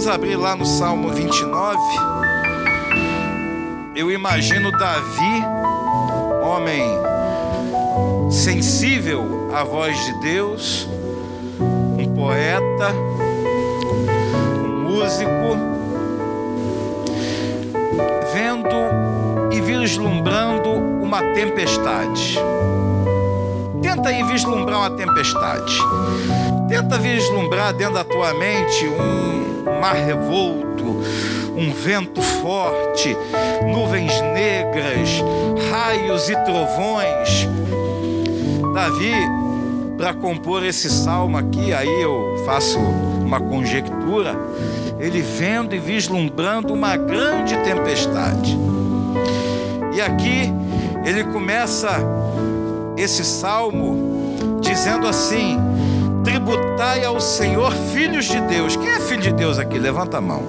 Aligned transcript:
Vamos 0.00 0.14
abrir 0.14 0.36
lá 0.36 0.56
no 0.56 0.64
Salmo 0.64 1.10
29. 1.10 1.78
Eu 3.94 4.10
imagino 4.10 4.72
Davi, 4.72 5.44
homem 6.42 6.82
sensível 8.30 9.50
à 9.54 9.62
voz 9.62 10.02
de 10.02 10.20
Deus, 10.20 10.88
um 11.60 12.14
poeta, 12.14 12.94
um 14.64 14.88
músico, 14.88 15.58
vendo 18.32 19.52
e 19.52 19.60
vislumbrando 19.60 20.70
uma 20.70 21.22
tempestade. 21.34 22.38
Tenta 23.82 24.08
aí 24.08 24.22
vislumbrar 24.22 24.78
uma 24.78 24.90
tempestade. 24.92 25.78
Tenta 26.70 26.98
vislumbrar 26.98 27.74
dentro 27.74 27.92
da 27.96 28.04
tua 28.04 28.32
mente 28.32 28.86
um 28.88 29.39
mar 29.80 29.94
revolto, 29.94 30.84
um 31.56 31.72
vento 31.72 32.20
forte, 32.20 33.16
nuvens 33.66 34.20
negras, 34.20 35.08
raios 35.70 36.28
e 36.28 36.36
trovões. 36.44 37.48
Davi, 38.74 39.14
para 39.96 40.12
compor 40.12 40.64
esse 40.64 40.90
salmo 40.90 41.38
aqui, 41.38 41.72
aí 41.72 42.02
eu 42.02 42.42
faço 42.44 42.78
uma 42.78 43.40
conjectura, 43.40 44.38
ele 44.98 45.22
vendo 45.22 45.74
e 45.74 45.78
vislumbrando 45.78 46.74
uma 46.74 46.96
grande 46.96 47.56
tempestade. 47.58 48.58
E 49.94 50.00
aqui 50.00 50.52
ele 51.04 51.24
começa 51.24 51.88
esse 52.98 53.24
salmo 53.24 54.36
dizendo 54.60 55.08
assim: 55.08 55.58
tributai 56.24 57.04
ao 57.04 57.20
Senhor, 57.20 57.72
filhos 57.92 58.24
de 58.24 58.40
Deus. 58.40 58.76
Quem 58.76 58.88
é 58.88 59.00
filho 59.00 59.22
de 59.22 59.32
Deus 59.32 59.58
aqui? 59.58 59.78
Levanta 59.78 60.18
a 60.18 60.20
mão. 60.20 60.42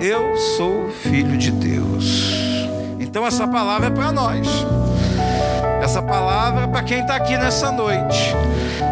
Eu 0.00 0.36
sou 0.56 0.90
filho 0.90 1.36
de 1.36 1.50
Deus. 1.50 2.34
Então 2.98 3.26
essa 3.26 3.46
palavra 3.46 3.88
é 3.88 3.90
para 3.90 4.12
nós. 4.12 4.46
Essa 5.82 6.02
palavra 6.02 6.64
é 6.64 6.66
para 6.66 6.82
quem 6.82 7.00
está 7.00 7.16
aqui 7.16 7.36
nessa 7.36 7.70
noite. 7.70 8.34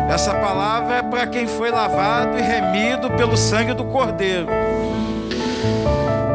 Essa 0.08 0.34
palavra 0.34 0.96
é 0.96 1.02
para 1.02 1.26
quem 1.26 1.46
foi 1.46 1.70
lavado 1.70 2.38
e 2.38 2.42
remido 2.42 3.10
pelo 3.10 3.36
sangue 3.36 3.72
do 3.72 3.84
Cordeiro. 3.84 4.46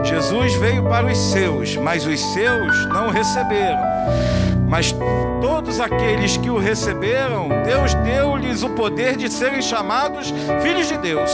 Jesus 0.04 0.56
veio 0.56 0.84
para 0.84 1.06
os 1.06 1.18
seus, 1.18 1.76
mas 1.76 2.06
os 2.06 2.20
seus 2.34 2.88
não 2.88 3.08
o 3.08 3.12
receberam. 3.12 3.80
Mas 4.68 4.94
todos 5.42 5.80
aqueles 5.80 6.36
que 6.38 6.50
o 6.50 6.58
receberam, 6.58 7.48
Deus 7.66 7.94
deu-lhes 7.94 8.64
o 8.64 8.70
poder 8.70 9.16
de 9.16 9.32
serem 9.32 9.62
chamados 9.62 10.34
filhos 10.62 10.88
de 10.88 10.98
Deus. 10.98 11.32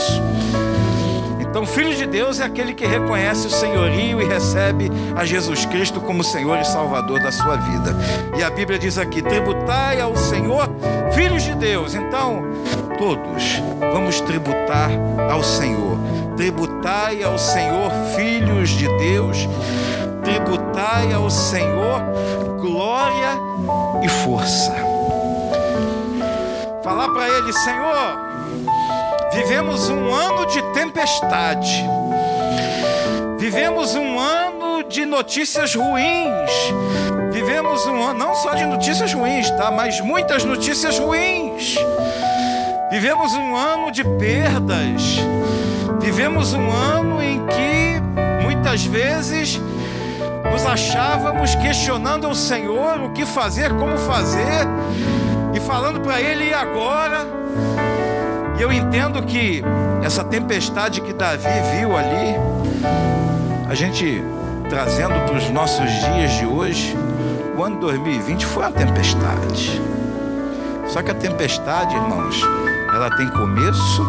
Então, 1.40 1.66
filho 1.66 1.94
de 1.94 2.04
Deus 2.06 2.40
é 2.40 2.44
aquele 2.44 2.74
que 2.74 2.84
reconhece 2.84 3.46
o 3.46 3.50
senhorio 3.50 4.20
e 4.20 4.24
recebe 4.24 4.90
a 5.16 5.24
Jesus 5.24 5.64
Cristo 5.66 6.00
como 6.00 6.24
Senhor 6.24 6.58
e 6.58 6.64
Salvador 6.64 7.20
da 7.20 7.30
sua 7.30 7.56
vida. 7.56 7.96
E 8.36 8.42
a 8.42 8.50
Bíblia 8.50 8.76
diz 8.76 8.98
aqui: 8.98 9.22
tributai 9.22 10.00
ao 10.00 10.16
Senhor, 10.16 10.68
filhos 11.12 11.44
de 11.44 11.54
Deus. 11.54 11.94
Então, 11.94 12.42
todos 12.98 13.62
vamos 13.78 14.20
tributar 14.20 14.90
ao 15.30 15.44
Senhor. 15.44 15.96
Tributai 16.36 17.22
ao 17.22 17.38
Senhor, 17.38 17.90
filhos 18.16 18.70
de 18.70 18.88
Deus. 18.98 19.48
Tributai 20.24 21.12
ao 21.12 21.30
Senhor 21.30 22.02
glória 22.64 23.38
e 24.02 24.08
força. 24.08 24.74
Falar 26.82 27.08
para 27.10 27.28
Ele, 27.28 27.52
Senhor 27.52 28.24
Vivemos 29.34 29.90
um 29.90 30.14
ano 30.14 30.46
de 30.46 30.62
tempestade. 30.72 31.84
Vivemos 33.36 33.96
um 33.96 34.16
ano 34.16 34.84
de 34.84 35.04
notícias 35.04 35.74
ruins. 35.74 36.52
Vivemos 37.32 37.84
um 37.86 38.00
ano 38.00 38.16
não 38.16 38.34
só 38.36 38.54
de 38.54 38.64
notícias 38.64 39.12
ruins, 39.12 39.50
tá? 39.50 39.72
Mas 39.72 40.00
muitas 40.00 40.44
notícias 40.44 41.00
ruins. 41.00 41.74
Vivemos 42.92 43.34
um 43.34 43.56
ano 43.56 43.90
de 43.90 44.04
perdas. 44.04 45.02
Vivemos 46.00 46.54
um 46.54 46.70
ano 46.70 47.20
em 47.20 47.44
que 47.46 48.00
muitas 48.44 48.84
vezes 48.84 49.60
nos 50.54 50.66
achávamos 50.66 51.56
questionando 51.56 52.28
o 52.28 52.34
Senhor 52.34 53.02
o 53.02 53.10
que 53.10 53.26
fazer, 53.26 53.70
como 53.70 53.98
fazer, 53.98 54.64
e 55.52 55.58
falando 55.58 56.00
para 56.00 56.20
Ele 56.20 56.50
e 56.50 56.54
agora. 56.54 57.26
E 58.56 58.62
eu 58.62 58.72
entendo 58.72 59.20
que 59.24 59.64
essa 60.00 60.22
tempestade 60.22 61.00
que 61.00 61.12
Davi 61.12 61.48
viu 61.76 61.96
ali, 61.96 62.36
a 63.68 63.74
gente 63.74 64.22
trazendo 64.68 65.26
para 65.26 65.34
os 65.34 65.50
nossos 65.50 65.90
dias 65.90 66.30
de 66.34 66.46
hoje, 66.46 66.96
o 67.58 67.64
ano 67.64 67.80
2020 67.80 68.46
foi 68.46 68.62
uma 68.62 68.70
tempestade. 68.70 69.82
Só 70.86 71.02
que 71.02 71.10
a 71.10 71.14
tempestade, 71.14 71.96
irmãos, 71.96 72.40
ela 72.94 73.10
tem 73.16 73.28
começo, 73.28 74.04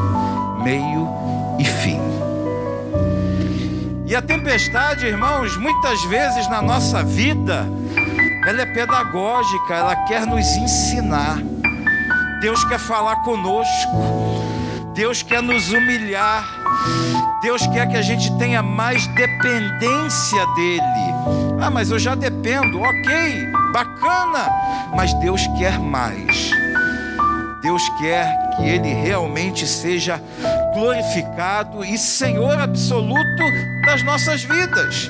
meio 0.63 1.09
e 1.57 1.65
fim. 1.65 2.04
E 4.07 4.15
a 4.15 4.21
tempestade, 4.21 5.07
irmãos, 5.07 5.57
muitas 5.57 6.03
vezes 6.05 6.47
na 6.47 6.61
nossa 6.61 7.03
vida, 7.03 7.67
ela 8.45 8.61
é 8.61 8.65
pedagógica, 8.65 9.73
ela 9.73 9.95
quer 10.05 10.27
nos 10.27 10.45
ensinar. 10.45 11.39
Deus 12.39 12.63
quer 12.65 12.77
falar 12.77 13.15
conosco. 13.23 14.45
Deus 14.93 15.23
quer 15.23 15.41
nos 15.41 15.71
humilhar. 15.73 16.45
Deus 17.41 17.65
quer 17.67 17.87
que 17.87 17.97
a 17.97 18.01
gente 18.03 18.31
tenha 18.37 18.61
mais 18.61 19.07
dependência 19.07 20.45
dEle. 20.55 21.15
Ah, 21.59 21.71
mas 21.71 21.89
eu 21.89 21.97
já 21.97 22.13
dependo, 22.13 22.79
ok, 22.79 23.47
bacana, 23.73 24.51
mas 24.95 25.13
Deus 25.15 25.41
quer 25.57 25.79
mais. 25.79 26.51
Deus 27.61 27.81
quer 27.97 28.31
que 28.55 28.63
Ele 28.63 28.93
realmente 28.93 29.65
seja 29.65 30.21
glorificado 30.75 31.85
e 31.85 31.97
Senhor 31.97 32.59
absoluto 32.59 33.43
das 33.85 34.03
nossas 34.03 34.43
vidas. 34.43 35.09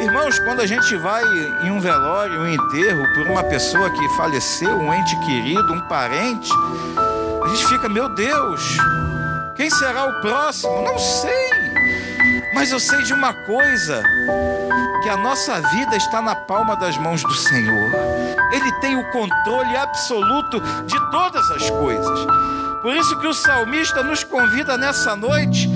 Irmãos, 0.00 0.38
quando 0.38 0.60
a 0.60 0.66
gente 0.66 0.96
vai 0.96 1.24
em 1.64 1.70
um 1.72 1.80
velório, 1.80 2.40
um 2.40 2.46
enterro 2.46 3.02
por 3.12 3.26
uma 3.26 3.42
pessoa 3.42 3.90
que 3.90 4.08
faleceu, 4.10 4.78
um 4.78 4.94
ente 4.94 5.18
querido, 5.26 5.72
um 5.72 5.80
parente, 5.88 6.48
a 7.44 7.48
gente 7.48 7.66
fica, 7.66 7.88
meu 7.88 8.08
Deus, 8.14 8.62
quem 9.56 9.68
será 9.68 10.06
o 10.06 10.20
próximo? 10.20 10.82
Não 10.82 10.96
sei. 10.96 11.50
Mas 12.54 12.70
eu 12.70 12.78
sei 12.78 13.02
de 13.02 13.12
uma 13.12 13.32
coisa: 13.32 14.00
que 15.02 15.08
a 15.08 15.16
nossa 15.16 15.60
vida 15.60 15.96
está 15.96 16.22
na 16.22 16.36
palma 16.36 16.76
das 16.76 16.96
mãos 16.98 17.22
do 17.22 17.34
Senhor. 17.34 17.90
Ele 18.52 18.72
tem 18.80 18.96
o 18.96 19.10
controle 19.10 19.76
absoluto 19.76 20.60
de 20.86 21.10
todas 21.10 21.50
as 21.50 21.68
coisas. 21.68 22.26
Por 22.82 22.94
isso 22.94 23.18
que 23.18 23.26
o 23.26 23.34
salmista 23.34 24.02
nos 24.02 24.22
convida 24.24 24.76
nessa 24.76 25.16
noite 25.16 25.68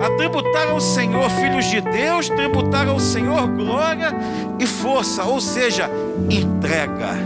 a 0.00 0.16
tributar 0.16 0.68
ao 0.68 0.80
Senhor, 0.80 1.28
filhos 1.30 1.64
de 1.66 1.80
Deus, 1.80 2.28
tributar 2.28 2.88
ao 2.88 3.00
Senhor 3.00 3.46
glória 3.48 4.14
e 4.58 4.66
força, 4.66 5.24
ou 5.24 5.40
seja, 5.40 5.90
entrega. 6.30 7.16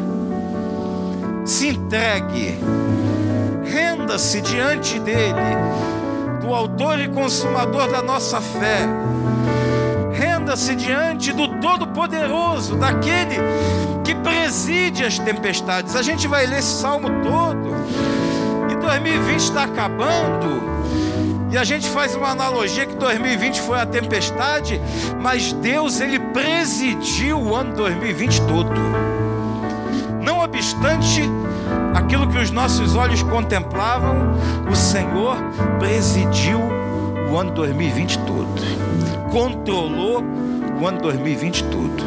Se 1.45 1.69
entregue 1.69 2.59
renda-se 3.71 4.41
diante 4.41 4.99
dele, 4.99 5.35
do 6.41 6.53
Autor 6.53 6.99
e 6.99 7.09
Consumador 7.09 7.89
da 7.91 8.03
nossa 8.03 8.41
fé. 8.41 8.81
Renda-se 10.13 10.75
diante 10.75 11.33
do 11.33 11.61
Todo-Poderoso, 11.61 12.77
daquele 12.77 13.37
que 14.05 14.15
preside 14.17 15.05
as 15.05 15.19
tempestades. 15.19 15.95
A 15.95 16.03
gente 16.03 16.27
vai 16.27 16.47
ler 16.47 16.59
esse 16.59 16.81
salmo 16.81 17.09
todo. 17.23 17.71
E 18.81 18.83
2020 18.83 19.39
está 19.39 19.65
acabando. 19.65 20.63
E 21.53 21.59
a 21.59 21.65
gente 21.65 21.87
faz 21.91 22.15
uma 22.15 22.29
analogia 22.29 22.87
que 22.87 22.95
2020 22.95 23.61
foi 23.61 23.79
a 23.79 23.85
tempestade, 23.85 24.81
mas 25.21 25.53
Deus 25.53 26.01
ele 26.01 26.19
presidiu 26.19 27.39
o 27.39 27.55
ano 27.55 27.75
2020 27.75 28.41
todo. 28.43 28.81
Não 30.23 30.41
obstante 30.41 31.29
aquilo 31.95 32.27
que 32.29 32.39
os 32.39 32.51
nossos 32.51 32.97
olhos 32.97 33.23
contemplavam, 33.23 34.33
o 34.71 34.75
Senhor 34.75 35.37
presidiu 35.79 36.59
o 37.31 37.37
ano 37.37 37.51
2020 37.51 38.19
todo, 38.21 39.31
controlou 39.31 40.25
o 40.81 40.87
ano 40.87 41.03
2020 41.03 41.65
todo. 41.65 42.05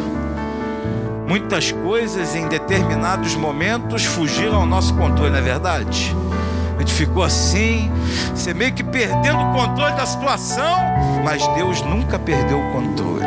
Muitas 1.27 1.71
coisas 1.71 2.35
em 2.35 2.47
determinados 2.47 3.35
momentos 3.35 4.05
fugiram 4.05 4.55
ao 4.55 4.65
nosso 4.65 4.93
controle, 4.95 5.29
não 5.31 5.37
é 5.37 5.41
verdade? 5.41 6.15
Gente 6.83 6.95
ficou 6.95 7.23
assim, 7.23 7.89
você 8.35 8.53
meio 8.53 8.73
que 8.73 8.83
perdendo 8.83 9.39
o 9.41 9.53
controle 9.53 9.95
da 9.95 10.05
situação, 10.05 10.75
mas 11.23 11.47
Deus 11.55 11.81
nunca 11.81 12.19
perdeu 12.19 12.59
o 12.59 12.71
controle. 12.73 13.23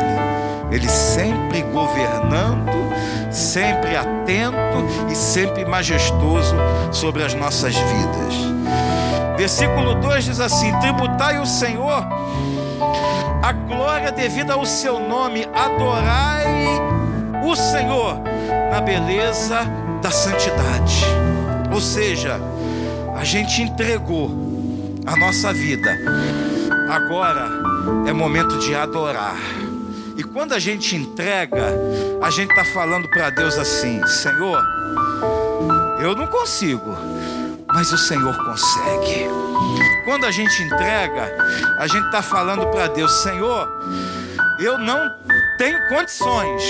Ele 0.69 0.87
sempre 0.87 1.63
governando, 1.63 2.93
sempre 3.31 3.95
atento 3.95 5.09
e 5.11 5.15
sempre 5.15 5.65
majestoso 5.65 6.55
sobre 6.91 7.23
as 7.23 7.33
nossas 7.33 7.75
vidas. 7.75 8.35
Versículo 9.35 9.95
2 9.95 10.25
diz 10.25 10.39
assim: 10.39 10.71
Tributai 10.79 11.39
o 11.39 11.45
Senhor 11.47 12.05
a 13.41 13.51
glória 13.53 14.11
devida 14.11 14.53
ao 14.53 14.67
seu 14.67 14.99
nome, 14.99 15.47
adorai 15.51 16.79
o 17.43 17.55
Senhor 17.55 18.21
na 18.69 18.79
beleza 18.81 19.61
da 19.99 20.11
santidade. 20.11 21.05
Ou 21.73 21.81
seja, 21.81 22.39
a 23.17 23.23
gente 23.23 23.63
entregou 23.63 24.29
a 25.03 25.15
nossa 25.17 25.51
vida, 25.51 25.89
agora 26.87 27.49
é 28.07 28.13
momento 28.13 28.59
de 28.59 28.75
adorar. 28.75 29.35
E 30.15 30.23
quando 30.23 30.53
a 30.53 30.59
gente 30.59 30.95
entrega, 30.95 31.73
a 32.21 32.29
gente 32.29 32.51
está 32.51 32.63
falando 32.73 33.09
para 33.09 33.31
Deus 33.31 33.57
assim: 33.57 34.05
Senhor, 34.05 34.63
eu 35.99 36.15
não 36.15 36.27
consigo, 36.27 36.95
mas 37.67 37.91
o 37.91 37.97
Senhor 37.97 38.37
consegue. 38.45 39.27
Quando 40.05 40.25
a 40.25 40.31
gente 40.31 40.61
entrega, 40.61 41.35
a 41.79 41.87
gente 41.87 42.05
está 42.05 42.21
falando 42.21 42.67
para 42.67 42.87
Deus: 42.87 43.11
Senhor, 43.23 43.67
eu 44.59 44.77
não 44.77 45.09
tenho 45.57 45.87
condições, 45.89 46.63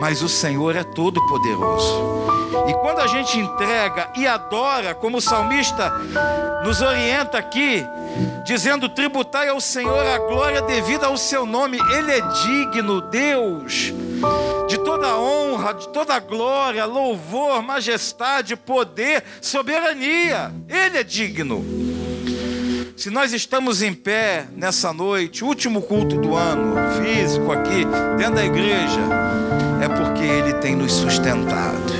mas 0.00 0.22
o 0.22 0.28
Senhor 0.28 0.76
é 0.76 0.82
todo 0.82 1.24
poderoso. 1.26 2.20
E 2.68 2.74
quando 2.74 3.00
a 3.00 3.06
gente 3.06 3.38
entrega 3.38 4.10
e 4.16 4.26
adora, 4.26 4.94
como 4.94 5.18
o 5.18 5.20
salmista 5.20 5.90
nos 6.64 6.80
orienta 6.80 7.38
aqui, 7.38 7.84
dizendo: 8.44 8.88
tributai 8.88 9.48
ao 9.48 9.60
Senhor 9.60 10.06
a 10.06 10.18
glória 10.18 10.62
devida 10.62 11.06
ao 11.06 11.16
seu 11.16 11.46
nome, 11.46 11.78
Ele 11.92 12.12
é 12.12 12.20
digno, 12.20 13.00
Deus, 13.00 13.92
de 14.68 14.78
toda 14.78 15.16
honra, 15.16 15.74
de 15.74 15.88
toda 15.88 16.18
glória, 16.18 16.84
louvor, 16.84 17.62
majestade, 17.62 18.56
poder, 18.56 19.22
soberania, 19.40 20.52
Ele 20.68 20.98
é 20.98 21.04
digno. 21.04 21.64
Se 23.00 23.08
nós 23.08 23.32
estamos 23.32 23.80
em 23.80 23.94
pé 23.94 24.46
nessa 24.54 24.92
noite, 24.92 25.42
último 25.42 25.80
culto 25.80 26.18
do 26.20 26.36
ano, 26.36 26.74
físico 27.02 27.50
aqui, 27.50 27.82
dentro 28.18 28.34
da 28.34 28.44
igreja, 28.44 29.00
é 29.82 29.88
porque 29.88 30.22
Ele 30.22 30.52
tem 30.52 30.76
nos 30.76 30.92
sustentado, 30.92 31.94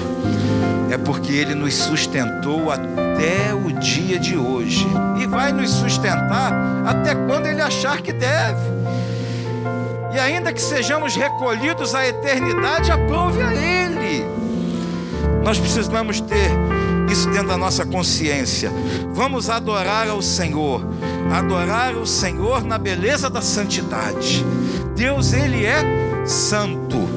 é 0.91 0.99
porque 0.99 1.33
Ele 1.33 1.55
nos 1.55 1.73
sustentou 1.73 2.71
até 2.71 3.55
o 3.55 3.73
dia 3.81 4.19
de 4.19 4.37
hoje 4.37 4.87
e 5.19 5.27
vai 5.27 5.53
nos 5.53 5.71
sustentar 5.71 6.53
até 6.85 7.15
quando 7.15 7.47
Ele 7.47 7.63
achar 7.63 8.03
que 8.03 8.13
deve. 8.13 8.61
E 10.13 10.19
ainda 10.19 10.53
que 10.53 10.61
sejamos 10.61 11.17
recolhidos 11.17 11.95
à 11.95 12.07
eternidade, 12.07 12.93
aprove 12.93 13.41
a 13.41 13.55
Ele. 13.55 14.23
Nós 15.43 15.59
precisamos 15.59 16.21
ter 16.21 16.51
isso 17.11 17.29
dentro 17.31 17.49
da 17.49 17.57
nossa 17.57 17.85
consciência. 17.85 18.71
Vamos 19.13 19.51
adorar 19.51 20.09
ao 20.09 20.23
Senhor, 20.23 20.83
adorar 21.33 21.95
o 21.95 22.07
Senhor 22.07 22.65
na 22.65 22.79
beleza 22.79 23.29
da 23.29 23.43
santidade. 23.43 24.45
Deus, 24.95 25.33
Ele 25.33 25.65
é 25.65 25.83
santo. 26.25 27.09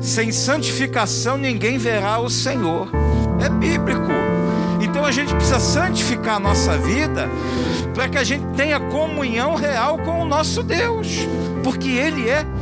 Sem 0.00 0.32
santificação 0.32 1.36
ninguém 1.38 1.78
verá 1.78 2.18
o 2.18 2.28
Senhor. 2.28 2.88
É 3.40 3.48
bíblico. 3.48 4.10
Então 4.80 5.04
a 5.04 5.12
gente 5.12 5.34
precisa 5.34 5.60
santificar 5.60 6.36
a 6.36 6.40
nossa 6.40 6.76
vida 6.76 7.28
para 7.94 8.08
que 8.08 8.18
a 8.18 8.24
gente 8.24 8.44
tenha 8.56 8.80
comunhão 8.80 9.54
real 9.54 9.98
com 9.98 10.20
o 10.20 10.24
nosso 10.24 10.62
Deus, 10.62 11.08
porque 11.62 11.88
Ele 11.90 12.28
é 12.28 12.44
santo, 12.44 12.61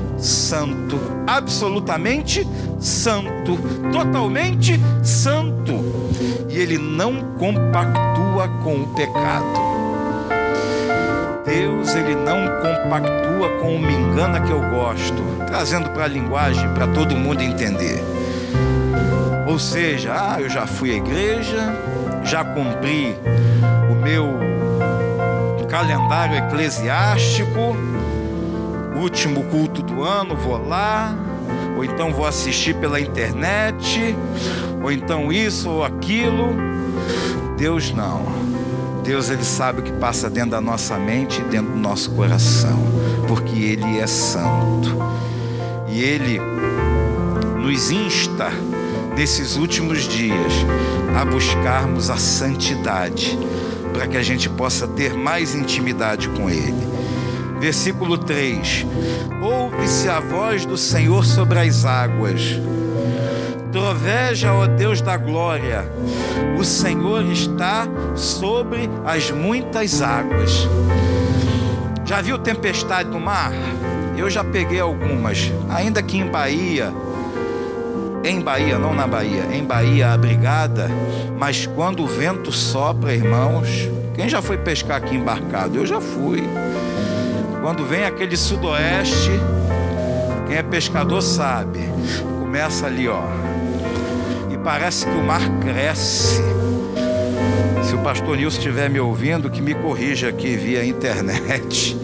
absolutamente 1.26 2.46
santo, 2.78 3.58
totalmente 3.93 4.81
santo, 5.02 5.84
e 6.49 6.58
ele 6.58 6.78
não 6.78 7.34
compactua 7.38 8.49
com 8.62 8.82
o 8.82 8.87
pecado. 8.94 9.70
Deus, 11.44 11.94
ele 11.94 12.14
não 12.14 12.46
compactua 12.61 13.49
com 13.61 13.76
o 13.76 13.78
me 13.78 13.94
engana 13.94 14.40
que 14.40 14.50
eu 14.50 14.61
gosto, 14.70 15.22
trazendo 15.46 15.90
para 15.90 16.05
a 16.05 16.08
linguagem 16.08 16.69
para 16.75 16.87
todo 16.87 17.17
mundo 17.17 17.43
entender. 17.43 18.02
Ou 19.46 19.58
seja, 19.58 20.12
ah, 20.14 20.40
eu 20.40 20.49
já 20.49 20.67
fui 20.67 20.93
à 20.93 20.94
igreja, 20.94 21.75
já 22.22 22.44
cumpri 22.44 23.17
o 23.90 23.94
meu 23.94 24.38
calendário 25.69 26.37
eclesiástico, 26.37 27.76
último 29.00 29.44
culto 29.44 29.82
do 29.82 30.02
ano, 30.02 30.37
vou 30.37 30.69
lá, 30.69 31.14
ou 31.76 31.85
então 31.85 32.12
vou 32.12 32.26
assistir 32.26 32.75
pela 32.75 33.00
internet, 33.00 34.14
ou 34.82 34.93
então 34.93 35.32
isso 35.32 35.70
ou 35.70 35.85
aquilo. 35.85 36.55
Deus 37.56 37.93
não. 37.93 38.23
Deus 39.02 39.31
ele 39.31 39.44
sabe 39.44 39.81
o 39.81 39.82
que 39.82 39.93
passa 39.93 40.29
dentro 40.29 40.50
da 40.50 40.61
nossa 40.61 40.99
mente 40.99 41.41
e 41.41 41.44
dentro 41.44 41.73
do 41.73 41.79
nosso 41.79 42.11
coração, 42.11 42.79
porque 43.26 43.58
ele 43.58 43.99
é 43.99 44.06
santo. 44.06 44.97
E 45.88 46.03
ele 46.03 46.38
nos 47.58 47.91
insta 47.91 48.50
nesses 49.17 49.56
últimos 49.56 50.03
dias 50.03 50.53
a 51.19 51.25
buscarmos 51.25 52.11
a 52.11 52.17
santidade, 52.17 53.38
para 53.93 54.06
que 54.06 54.17
a 54.17 54.23
gente 54.23 54.49
possa 54.49 54.87
ter 54.87 55.14
mais 55.14 55.55
intimidade 55.55 56.29
com 56.29 56.49
ele 56.49 56.90
versículo 57.61 58.17
3: 58.17 58.87
Ouve-se 59.43 60.09
a 60.09 60.19
voz 60.19 60.65
do 60.65 60.77
Senhor 60.77 61.25
sobre 61.25 61.59
as 61.59 61.85
águas. 61.85 62.59
Troveja, 63.71 64.53
ó 64.53 64.67
Deus 64.67 65.01
da 65.01 65.17
glória, 65.17 65.85
o 66.59 66.65
Senhor 66.65 67.25
está 67.31 67.87
sobre 68.17 68.91
as 69.05 69.31
muitas 69.31 70.03
águas. 70.03 70.67
Já 72.05 72.21
viu 72.21 72.37
tempestade 72.39 73.09
no 73.09 73.21
mar? 73.21 73.53
Eu 74.17 74.29
já 74.29 74.43
peguei 74.43 74.81
algumas, 74.81 75.53
ainda 75.69 76.03
que 76.03 76.19
em 76.19 76.27
Bahia, 76.27 76.93
em 78.25 78.41
Bahia, 78.41 78.79
não 78.79 78.93
na 78.93 79.06
Bahia, 79.06 79.45
em 79.53 79.65
Bahia 79.65 80.13
abrigada, 80.13 80.91
mas 81.39 81.67
quando 81.67 82.03
o 82.03 82.06
vento 82.06 82.51
sopra, 82.51 83.15
irmãos, 83.15 83.89
quem 84.15 84.29
já 84.29 84.43
foi 84.43 84.59
pescar 84.59 84.97
aqui 84.97 85.15
embarcado? 85.15 85.77
Eu 85.77 85.87
já 85.87 86.01
fui. 86.01 86.43
Quando 87.61 87.85
vem 87.85 88.05
aquele 88.05 88.37
sudoeste, 88.37 89.31
quem 90.47 90.57
é 90.57 90.62
pescador 90.62 91.21
sabe, 91.21 91.81
começa 92.41 92.87
ali, 92.87 93.07
ó. 93.07 93.23
E 94.51 94.57
parece 94.59 95.05
que 95.05 95.12
o 95.12 95.23
mar 95.23 95.43
cresce. 95.61 96.43
Se 97.83 97.95
o 97.95 97.99
pastor 97.99 98.37
Nilson 98.37 98.59
estiver 98.59 98.89
me 98.89 98.99
ouvindo, 98.99 99.51
que 99.51 99.61
me 99.61 99.75
corrija 99.75 100.29
aqui 100.29 100.56
via 100.56 100.84
internet. 100.84 101.96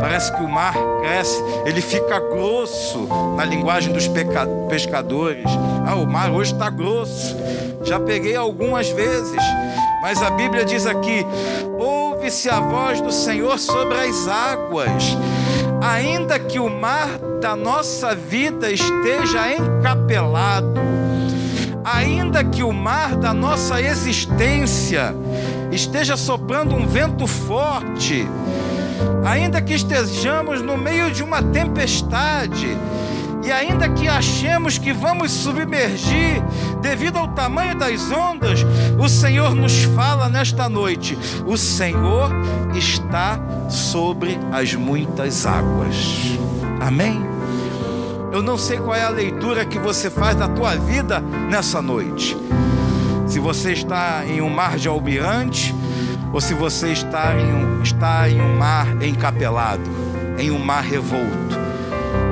Parece 0.00 0.34
que 0.34 0.42
o 0.42 0.48
mar 0.48 0.74
cresce, 1.02 1.42
ele 1.66 1.80
fica 1.80 2.20
grosso 2.20 3.08
na 3.36 3.44
linguagem 3.44 3.92
dos 3.92 4.08
pescadores. 4.68 5.44
Ah, 5.86 5.96
o 5.96 6.06
mar 6.06 6.30
hoje 6.30 6.52
está 6.52 6.70
grosso. 6.70 7.36
Já 7.82 7.98
peguei 7.98 8.36
algumas 8.36 8.88
vezes, 8.90 9.42
mas 10.02 10.22
a 10.22 10.30
Bíblia 10.30 10.64
diz 10.64 10.86
aqui: 10.86 11.26
ouve-se 12.20 12.50
a 12.50 12.60
voz 12.60 13.00
do 13.00 13.10
Senhor 13.10 13.58
sobre 13.58 13.96
as 13.96 14.28
águas. 14.28 15.16
Ainda 15.80 16.38
que 16.38 16.58
o 16.58 16.68
mar 16.68 17.18
da 17.40 17.56
nossa 17.56 18.14
vida 18.14 18.70
esteja 18.70 19.50
encapelado, 19.54 20.78
ainda 21.82 22.44
que 22.44 22.62
o 22.62 22.72
mar 22.72 23.16
da 23.16 23.32
nossa 23.32 23.80
existência 23.80 25.14
esteja 25.72 26.14
soprando 26.14 26.74
um 26.74 26.86
vento 26.86 27.26
forte, 27.26 28.28
ainda 29.24 29.62
que 29.62 29.72
estejamos 29.72 30.60
no 30.60 30.76
meio 30.76 31.10
de 31.10 31.22
uma 31.22 31.42
tempestade, 31.42 32.76
e 33.42 33.50
ainda 33.50 33.88
que 33.88 34.06
achemos 34.06 34.76
que 34.76 34.92
vamos 34.92 35.32
submergir 35.32 36.42
devido 36.80 37.16
ao 37.16 37.28
tamanho 37.28 37.74
das 37.74 38.10
ondas, 38.10 38.60
o 38.98 39.08
Senhor 39.08 39.54
nos 39.54 39.84
fala 39.84 40.28
nesta 40.28 40.68
noite: 40.68 41.18
o 41.46 41.56
Senhor 41.56 42.30
está 42.74 43.38
sobre 43.68 44.38
as 44.52 44.74
muitas 44.74 45.46
águas. 45.46 46.38
Amém? 46.80 47.20
Eu 48.32 48.42
não 48.42 48.56
sei 48.56 48.78
qual 48.78 48.94
é 48.94 49.04
a 49.04 49.10
leitura 49.10 49.64
que 49.64 49.78
você 49.78 50.08
faz 50.08 50.36
da 50.36 50.46
tua 50.46 50.76
vida 50.76 51.20
nessa 51.20 51.82
noite. 51.82 52.36
Se 53.26 53.38
você 53.40 53.72
está 53.72 54.24
em 54.26 54.40
um 54.40 54.50
mar 54.50 54.76
de 54.76 54.86
almirante 54.86 55.74
ou 56.32 56.40
se 56.40 56.54
você 56.54 56.92
está 56.92 57.34
em 57.34 57.52
um, 57.52 57.82
está 57.82 58.28
em 58.28 58.40
um 58.40 58.56
mar 58.56 59.02
encapelado, 59.02 59.90
em 60.38 60.50
um 60.50 60.58
mar 60.58 60.84
revolto 60.84 61.69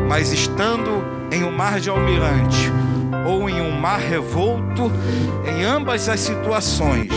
mas 0.09 0.33
estando 0.33 1.05
em 1.31 1.45
um 1.45 1.53
mar 1.53 1.79
de 1.79 1.91
almirante 1.91 2.73
ou 3.27 3.49
em 3.49 3.61
um 3.61 3.79
mar 3.79 4.01
revolto, 4.01 4.91
em 5.47 5.63
ambas 5.63 6.09
as 6.09 6.21
situações, 6.21 7.11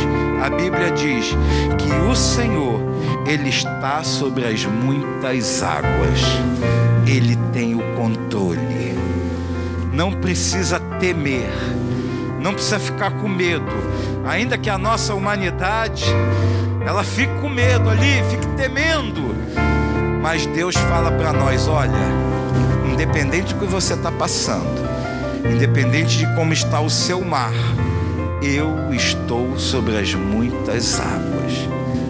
a 0.43 0.50
Bíblia 0.50 0.91
diz 0.91 1.36
que 1.77 1.91
o 2.10 2.15
Senhor, 2.15 2.81
Ele 3.25 3.50
está 3.50 4.03
sobre 4.03 4.45
as 4.45 4.65
muitas 4.65 5.63
águas, 5.63 6.19
Ele 7.07 7.38
tem 7.53 7.75
o 7.75 7.95
controle, 7.95 8.98
não 9.93 10.12
precisa 10.12 10.79
temer, 11.00 11.50
não 12.41 12.53
precisa 12.53 12.79
ficar 12.79 13.12
com 13.12 13.29
medo, 13.29 13.71
ainda 14.25 14.57
que 14.57 14.69
a 14.69 14.77
nossa 14.77 15.13
humanidade 15.13 16.05
ela 16.86 17.03
fique 17.03 17.33
com 17.39 17.48
medo 17.48 17.89
ali, 17.89 18.24
fique 18.29 18.48
temendo, 18.57 19.33
mas 20.21 20.45
Deus 20.48 20.75
fala 20.75 21.12
para 21.12 21.31
nós: 21.31 21.67
olha, 21.67 21.91
independente 22.91 23.53
do 23.53 23.60
que 23.60 23.65
você 23.65 23.93
está 23.93 24.12
passando, 24.12 24.81
independente 25.45 26.17
de 26.17 26.36
como 26.36 26.53
está 26.53 26.79
o 26.79 26.89
seu 26.89 27.24
mar, 27.24 27.53
eu 28.41 28.93
estou 28.93 29.57
sobre 29.57 29.98
as 29.98 30.13
muitas 30.13 31.00
águas. 31.00 31.53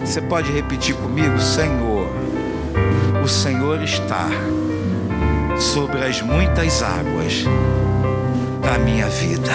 Você 0.04 0.20
pode 0.20 0.50
repetir 0.50 0.94
comigo, 0.96 1.38
Senhor, 1.40 2.10
o 3.22 3.28
Senhor 3.28 3.82
está 3.82 4.28
sobre 5.58 6.04
as 6.04 6.20
muitas 6.20 6.82
águas 6.82 7.44
da 8.60 8.78
minha 8.78 9.08
vida. 9.08 9.52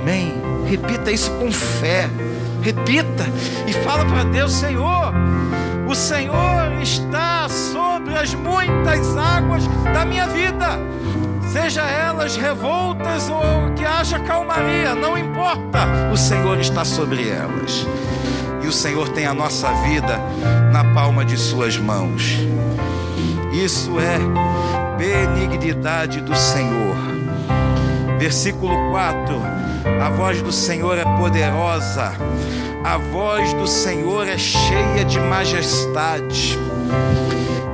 Amém? 0.00 0.34
Repita 0.66 1.10
isso 1.10 1.30
com 1.32 1.52
fé. 1.52 2.08
Repita 2.62 3.24
e 3.66 3.72
fala 3.72 4.04
para 4.04 4.24
Deus, 4.24 4.52
Senhor, 4.52 5.12
o 5.88 5.94
Senhor 5.94 6.82
está 6.82 7.35
sobre 8.16 8.20
as 8.20 8.34
muitas 8.34 9.16
águas 9.16 9.62
da 9.92 10.04
minha 10.04 10.26
vida. 10.26 10.78
Seja 11.52 11.82
elas 11.82 12.36
revoltas 12.36 13.28
ou 13.28 13.72
que 13.74 13.84
haja 13.84 14.18
calmaria, 14.20 14.94
não 14.94 15.16
importa, 15.16 15.86
o 16.12 16.16
Senhor 16.16 16.58
está 16.58 16.84
sobre 16.84 17.28
elas. 17.28 17.86
E 18.62 18.66
o 18.66 18.72
Senhor 18.72 19.08
tem 19.10 19.26
a 19.26 19.34
nossa 19.34 19.72
vida 19.82 20.18
na 20.72 20.82
palma 20.94 21.24
de 21.24 21.36
Suas 21.36 21.76
mãos. 21.76 22.38
Isso 23.52 23.92
é 24.00 24.18
benignidade 24.96 26.20
do 26.20 26.34
Senhor. 26.34 26.96
Versículo 28.18 28.90
4: 28.90 29.42
A 30.02 30.10
voz 30.10 30.42
do 30.42 30.52
Senhor 30.52 30.98
é 30.98 31.04
poderosa, 31.04 32.12
a 32.82 32.96
voz 32.96 33.52
do 33.54 33.66
Senhor 33.66 34.26
é 34.26 34.38
cheia 34.38 35.04
de 35.04 35.20
majestade. 35.20 36.58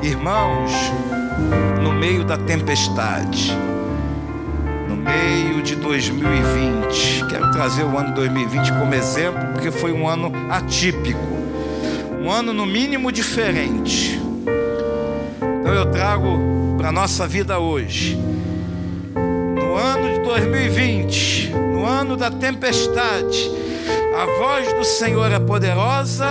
Irmãos, 0.03 0.73
no 1.81 1.93
meio 1.93 2.25
da 2.25 2.37
tempestade, 2.37 3.57
no 4.89 4.97
meio 4.97 5.63
de 5.63 5.77
2020, 5.77 7.25
quero 7.31 7.53
trazer 7.53 7.85
o 7.85 7.97
ano 7.97 8.13
2020 8.13 8.73
como 8.73 8.93
exemplo, 8.95 9.41
porque 9.53 9.71
foi 9.71 9.93
um 9.93 10.09
ano 10.09 10.33
atípico, 10.51 11.21
um 12.21 12.29
ano 12.33 12.53
no 12.53 12.67
mínimo 12.67 13.13
diferente. 13.13 14.21
Então 15.61 15.73
eu 15.73 15.87
trago 15.87 16.75
para 16.77 16.89
a 16.89 16.93
nossa 16.93 17.25
vida 17.29 17.61
hoje. 17.61 18.19
No 19.15 19.77
ano 19.77 20.15
de 20.15 20.21
2020, 20.25 21.53
no 21.73 21.87
ano 21.87 22.17
da 22.17 22.29
tempestade, 22.29 23.53
a 24.17 24.27
voz 24.39 24.73
do 24.75 24.85
Senhor 24.85 25.33
é 25.33 25.39
poderosa, 25.39 26.29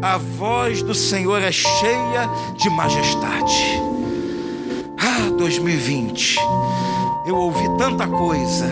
a 0.00 0.16
voz 0.16 0.82
do 0.82 0.94
Senhor 0.94 1.42
é 1.42 1.50
cheia 1.50 2.28
de 2.56 2.70
majestade. 2.70 3.80
Ah, 4.98 5.30
2020, 5.36 6.36
eu 7.26 7.36
ouvi 7.36 7.68
tanta 7.76 8.06
coisa. 8.06 8.66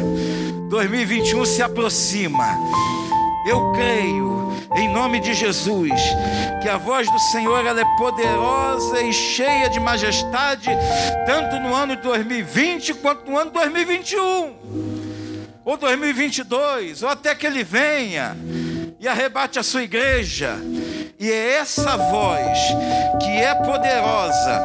2021 0.68 1.44
se 1.44 1.62
aproxima. 1.62 2.46
Eu 3.48 3.72
creio, 3.72 4.52
em 4.74 4.92
nome 4.92 5.20
de 5.20 5.34
Jesus, 5.34 6.00
que 6.62 6.68
a 6.68 6.76
voz 6.76 7.10
do 7.10 7.18
Senhor 7.18 7.64
ela 7.64 7.80
é 7.80 7.96
poderosa 7.96 9.00
e 9.02 9.12
cheia 9.12 9.68
de 9.68 9.78
majestade, 9.78 10.68
tanto 11.26 11.60
no 11.60 11.74
ano 11.74 11.96
de 11.96 12.02
2020 12.02 12.94
quanto 12.94 13.30
no 13.30 13.38
ano 13.38 13.50
de 13.50 13.58
2021, 13.58 14.95
ou 15.66 15.76
2022, 15.76 17.02
ou 17.02 17.08
até 17.08 17.34
que 17.34 17.44
Ele 17.44 17.64
venha 17.64 18.36
e 19.00 19.08
arrebate 19.08 19.58
a 19.58 19.64
sua 19.64 19.82
igreja. 19.82 20.56
E 21.18 21.28
é 21.28 21.56
essa 21.56 21.96
voz 21.96 22.56
que 23.20 23.30
é 23.30 23.52
poderosa 23.52 24.62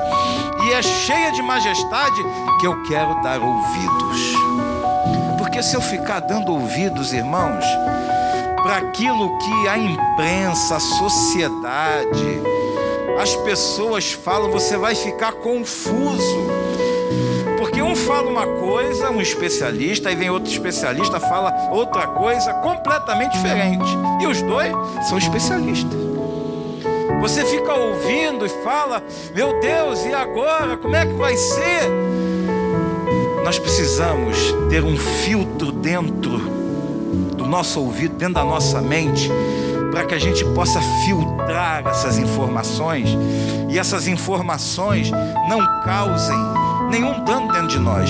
e 0.63 0.73
é 0.73 0.81
cheia 0.83 1.31
de 1.31 1.41
majestade 1.41 2.21
que 2.59 2.67
eu 2.67 2.83
quero 2.83 3.19
dar 3.23 3.39
ouvidos. 3.41 4.35
Porque 5.39 5.63
se 5.63 5.75
eu 5.75 5.81
ficar 5.81 6.19
dando 6.19 6.51
ouvidos, 6.51 7.13
irmãos, 7.13 7.65
para 8.61 8.77
aquilo 8.77 9.39
que 9.39 9.67
a 9.67 9.77
imprensa, 9.79 10.75
a 10.75 10.79
sociedade, 10.79 12.41
as 13.19 13.35
pessoas 13.37 14.11
falam, 14.11 14.51
você 14.51 14.77
vai 14.77 14.93
ficar 14.93 15.31
confuso. 15.31 16.70
Um 17.91 17.95
fala 17.95 18.29
uma 18.29 18.47
coisa, 18.47 19.11
um 19.11 19.19
especialista, 19.19 20.07
aí 20.07 20.15
vem 20.15 20.29
outro 20.29 20.49
especialista, 20.49 21.19
fala 21.19 21.53
outra 21.71 22.07
coisa 22.07 22.53
completamente 22.53 23.33
diferente. 23.33 23.83
E 24.21 24.27
os 24.27 24.41
dois 24.41 24.71
são 25.09 25.17
especialistas. 25.17 25.99
Você 27.19 27.43
fica 27.43 27.73
ouvindo 27.73 28.45
e 28.45 28.49
fala: 28.63 29.03
Meu 29.35 29.59
Deus, 29.59 30.05
e 30.05 30.13
agora? 30.13 30.77
Como 30.77 30.95
é 30.95 31.05
que 31.05 31.11
vai 31.15 31.35
ser? 31.35 31.89
Nós 33.43 33.59
precisamos 33.59 34.37
ter 34.69 34.85
um 34.85 34.95
filtro 34.97 35.69
dentro 35.73 36.37
do 37.35 37.45
nosso 37.45 37.81
ouvido, 37.81 38.15
dentro 38.15 38.35
da 38.35 38.45
nossa 38.45 38.79
mente, 38.79 39.29
para 39.91 40.05
que 40.05 40.15
a 40.15 40.19
gente 40.19 40.45
possa 40.55 40.79
filtrar 41.03 41.85
essas 41.87 42.17
informações 42.17 43.09
e 43.69 43.77
essas 43.77 44.07
informações 44.07 45.11
não 45.49 45.81
causem 45.83 46.60
nenhum 46.91 47.23
dano 47.23 47.51
dentro 47.51 47.67
de 47.69 47.79
nós. 47.79 48.09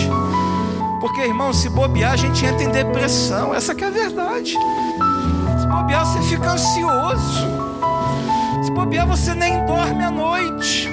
Porque, 1.00 1.22
irmão, 1.22 1.54
se 1.54 1.70
bobear, 1.70 2.14
a 2.14 2.16
gente 2.16 2.46
entra 2.46 2.64
em 2.64 2.72
depressão. 2.72 3.54
Essa 3.54 3.74
que 3.74 3.84
é 3.84 3.88
a 3.88 3.92
verdade. 3.92 4.58
Se 5.60 5.68
bobear, 5.68 6.06
você 6.06 6.22
fica 6.24 6.52
ansioso. 6.52 7.48
Se 8.64 8.72
bobear, 8.72 9.08
você 9.08 9.34
nem 9.34 9.66
dorme 9.66 10.04
à 10.04 10.12
noite. 10.12 10.90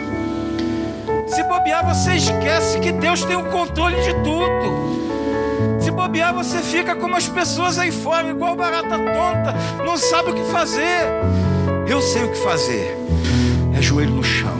Se 1.26 1.42
bobear, 1.44 1.86
você 1.86 2.14
esquece 2.14 2.78
que 2.78 2.92
Deus 2.92 3.24
tem 3.24 3.36
o 3.36 3.44
controle 3.44 4.00
de 4.02 4.14
tudo. 4.22 5.80
Se 5.80 5.90
bobear, 5.90 6.34
você 6.34 6.58
fica 6.58 6.94
como 6.94 7.16
as 7.16 7.28
pessoas 7.28 7.78
aí 7.78 7.90
fora, 7.90 8.28
igual 8.28 8.54
barata 8.54 8.98
tonta, 8.98 9.54
não 9.84 9.96
sabe 9.96 10.30
o 10.30 10.34
que 10.34 10.44
fazer. 10.50 11.06
Eu 11.86 12.00
sei 12.02 12.24
o 12.24 12.30
que 12.30 12.38
fazer. 12.38 12.98
É 13.76 13.80
joelho 13.80 14.14
no 14.14 14.24
chão. 14.24 14.58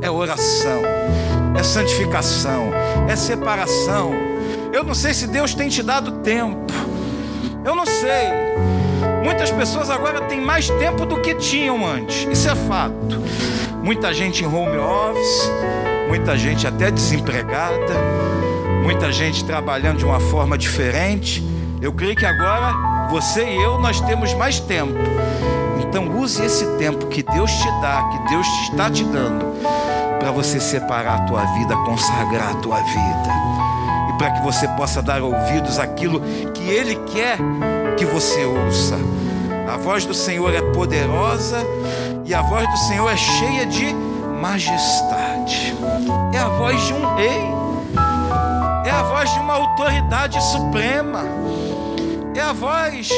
É 0.00 0.10
oração. 0.10 0.82
É 1.54 1.62
santificação. 1.62 2.70
É 3.08 3.16
separação. 3.16 4.12
Eu 4.72 4.82
não 4.82 4.94
sei 4.94 5.14
se 5.14 5.26
Deus 5.26 5.54
tem 5.54 5.68
te 5.68 5.82
dado 5.82 6.12
tempo. 6.18 6.72
Eu 7.64 7.74
não 7.74 7.86
sei. 7.86 8.44
Muitas 9.22 9.50
pessoas 9.50 9.88
agora 9.88 10.20
têm 10.22 10.40
mais 10.40 10.68
tempo 10.68 11.06
do 11.06 11.20
que 11.20 11.34
tinham 11.34 11.86
antes. 11.86 12.26
Isso 12.30 12.48
é 12.48 12.54
fato. 12.54 13.20
Muita 13.82 14.12
gente 14.12 14.42
em 14.42 14.46
home 14.46 14.76
office, 14.78 15.50
muita 16.08 16.36
gente 16.36 16.66
até 16.66 16.90
desempregada, 16.90 17.94
muita 18.82 19.12
gente 19.12 19.44
trabalhando 19.44 19.98
de 19.98 20.04
uma 20.04 20.20
forma 20.20 20.56
diferente. 20.56 21.42
Eu 21.80 21.92
creio 21.92 22.16
que 22.16 22.26
agora 22.26 23.08
você 23.10 23.44
e 23.44 23.62
eu 23.62 23.78
nós 23.78 24.00
temos 24.00 24.32
mais 24.34 24.58
tempo. 24.58 24.98
Então 25.82 26.18
use 26.18 26.42
esse 26.44 26.66
tempo 26.76 27.06
que 27.06 27.22
Deus 27.22 27.50
te 27.50 27.70
dá, 27.80 28.08
que 28.10 28.30
Deus 28.30 28.46
está 28.64 28.90
te 28.90 29.04
dando, 29.04 29.44
para 30.24 30.32
você 30.32 30.58
separar 30.58 31.16
a 31.16 31.18
tua 31.26 31.44
vida, 31.44 31.76
consagrar 31.84 32.52
a 32.52 32.54
tua 32.54 32.80
vida. 32.80 33.28
E 34.08 34.16
para 34.16 34.30
que 34.30 34.42
você 34.42 34.66
possa 34.68 35.02
dar 35.02 35.20
ouvidos 35.20 35.78
àquilo 35.78 36.18
que 36.54 36.62
Ele 36.62 36.96
quer 37.12 37.36
que 37.98 38.06
você 38.06 38.42
ouça. 38.42 38.96
A 39.70 39.76
voz 39.76 40.06
do 40.06 40.14
Senhor 40.14 40.54
é 40.54 40.62
poderosa 40.72 41.58
e 42.24 42.32
a 42.32 42.40
voz 42.40 42.66
do 42.70 42.76
Senhor 42.78 43.06
é 43.10 43.16
cheia 43.18 43.66
de 43.66 43.94
majestade. 44.40 45.76
É 46.32 46.38
a 46.38 46.48
voz 46.48 46.80
de 46.86 46.94
um 46.94 47.16
rei, 47.16 47.52
é 48.86 48.90
a 48.90 49.02
voz 49.02 49.30
de 49.30 49.40
uma 49.40 49.52
autoridade 49.52 50.42
suprema, 50.42 51.20
é 52.34 52.40
a 52.40 52.54
voz, 52.54 53.10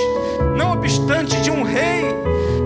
não 0.56 0.72
obstante, 0.72 1.40
de 1.40 1.52
um 1.52 1.62
rei, 1.62 2.04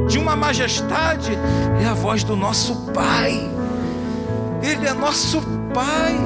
de 0.08 0.18
uma 0.18 0.34
majestade, 0.34 1.38
é 1.84 1.86
a 1.86 1.92
voz 1.92 2.24
do 2.24 2.34
nosso 2.34 2.90
Pai. 2.94 3.59
Ele 4.62 4.86
é 4.86 4.92
nosso 4.92 5.40
Pai. 5.72 6.18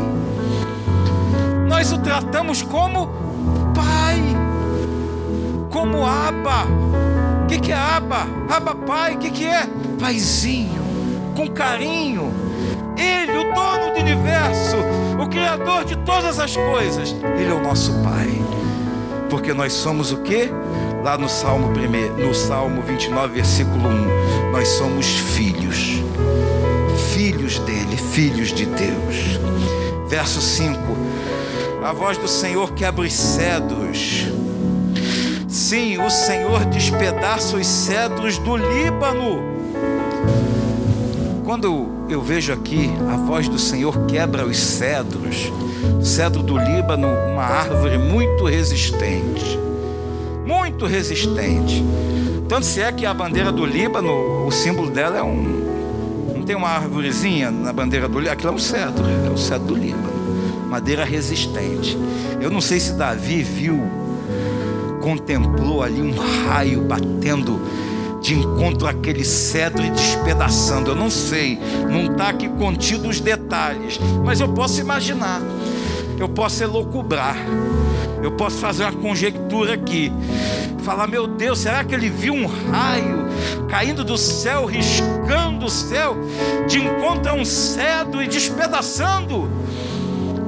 Nós 1.69 1.93
o 1.93 1.99
tratamos 1.99 2.63
como 2.63 3.09
Pai, 3.75 4.21
como 5.71 6.07
Abba. 6.07 6.65
O 7.43 7.47
que, 7.47 7.59
que 7.59 7.73
é 7.73 7.77
Abba? 7.77 8.27
Abba 8.49 8.75
Pai, 8.75 9.15
o 9.15 9.19
que, 9.19 9.31
que 9.31 9.47
é? 9.47 9.67
Paizinho, 10.01 10.83
com 11.37 11.49
carinho. 11.49 12.33
Ele, 12.97 13.37
o 13.37 13.55
dono 13.55 13.93
do 13.93 14.01
universo, 14.01 14.77
o 15.21 15.29
Criador 15.29 15.85
de 15.85 15.97
todas 15.99 16.39
as 16.39 16.57
coisas, 16.57 17.15
Ele 17.37 17.51
é 17.51 17.55
o 17.55 17.63
nosso 17.63 17.93
Pai. 18.03 18.31
Porque 19.29 19.53
nós 19.53 19.73
somos 19.73 20.13
o 20.13 20.19
que? 20.19 20.49
Lá 21.03 21.19
no 21.19 21.29
Salmo, 21.29 21.73
primeiro, 21.73 22.17
no 22.17 22.35
Salmo 22.35 22.81
29, 22.83 23.35
versículo 23.35 23.89
1, 23.89 24.53
nós 24.53 24.69
somos 24.69 25.07
filhos. 25.07 26.03
Filhos 27.15 27.61
dele, 27.61 27.97
filhos 27.97 28.53
de 28.53 28.67
Deus. 28.67 29.39
Verso 30.09 30.41
5: 30.41 30.77
A 31.85 31.93
voz 31.93 32.19
do 32.19 32.27
Senhor 32.27 32.73
quebra 32.73 33.03
os 33.03 33.13
cedros. 33.13 34.27
Sim, 35.47 35.99
o 35.99 36.11
Senhor 36.11 36.65
despedaça 36.65 37.57
os 37.57 37.69
cedros 37.69 38.37
do 38.39 38.57
Líbano. 38.57 39.41
Quando 41.45 41.89
eu 42.09 42.21
vejo 42.21 42.53
aqui 42.53 42.91
a 43.09 43.17
voz 43.17 43.47
do 43.47 43.61
Senhor 43.61 44.07
quebra 44.07 44.45
os 44.45 44.59
cedros, 44.59 45.53
cedro 46.03 46.43
do 46.43 46.59
Líbano, 46.59 47.07
uma 47.07 47.45
árvore 47.45 47.97
muito 47.97 48.45
resistente, 48.45 49.57
muito 50.45 50.85
resistente. 50.85 51.85
Tanto 52.49 52.67
se 52.67 52.81
é 52.81 52.91
que 52.91 53.07
a 53.07 53.15
bandeira 53.15 53.53
do 53.53 53.65
Líbano, 53.65 54.45
o 54.49 54.51
símbolo 54.51 54.91
dela 54.91 55.19
é 55.19 55.23
um. 55.23 55.63
Tem 56.47 56.55
uma 56.55 56.69
árvorezinha 56.69 57.51
na 57.51 57.73
bandeira 57.73 58.07
do 58.07 58.19
Líbano? 58.19 58.33
Aquilo 58.33 58.53
é 58.53 58.55
um 58.55 58.59
cedro, 58.59 59.05
é 59.27 59.31
o 59.31 59.39
cedro 59.39 59.69
do 59.69 59.75
Líbano. 59.75 60.13
Madeira 60.69 61.05
resistente. 61.05 61.97
Eu 62.41 62.51
não 62.51 62.61
sei 62.61 62.79
se 62.79 62.93
Davi 62.95 63.43
viu, 63.43 63.81
contemplou 65.01 65.83
ali 65.83 66.03
um 66.03 66.15
raio 66.47 66.83
batendo 66.83 67.61
de 68.21 68.35
encontro 68.35 68.87
àquele 68.87 69.25
cedro 69.25 69.83
e 69.83 69.91
despedaçando. 69.91 70.91
Eu 70.91 70.95
não 70.95 71.09
sei, 71.09 71.59
não 71.91 72.13
está 72.13 72.29
aqui 72.29 72.49
contido 72.49 73.09
os 73.09 73.21
detalhes, 73.21 73.99
mas 74.23 74.41
eu 74.41 74.49
posso 74.49 74.81
imaginar, 74.81 75.41
eu 76.19 76.29
posso 76.29 76.63
elocubrar, 76.63 77.37
eu 78.23 78.33
posso 78.33 78.59
fazer 78.59 78.85
uma 78.85 78.93
conjectura 78.93 79.75
aqui. 79.75 80.13
Falar, 80.83 81.07
meu 81.07 81.27
Deus, 81.27 81.61
será 81.61 81.83
que 81.83 81.95
ele 81.95 82.11
viu 82.11 82.35
um 82.35 82.47
raio 82.47 83.24
caindo 83.69 84.05
do 84.05 84.17
céu, 84.17 84.67
riscando 84.67 85.67
o 85.67 85.71
céu, 85.71 86.17
de 86.69 86.79
encontro 86.79 87.31
a 87.31 87.35
um 87.35 87.45
cedro 87.45 88.23
e 88.23 88.29
despedaçando? 88.29 89.51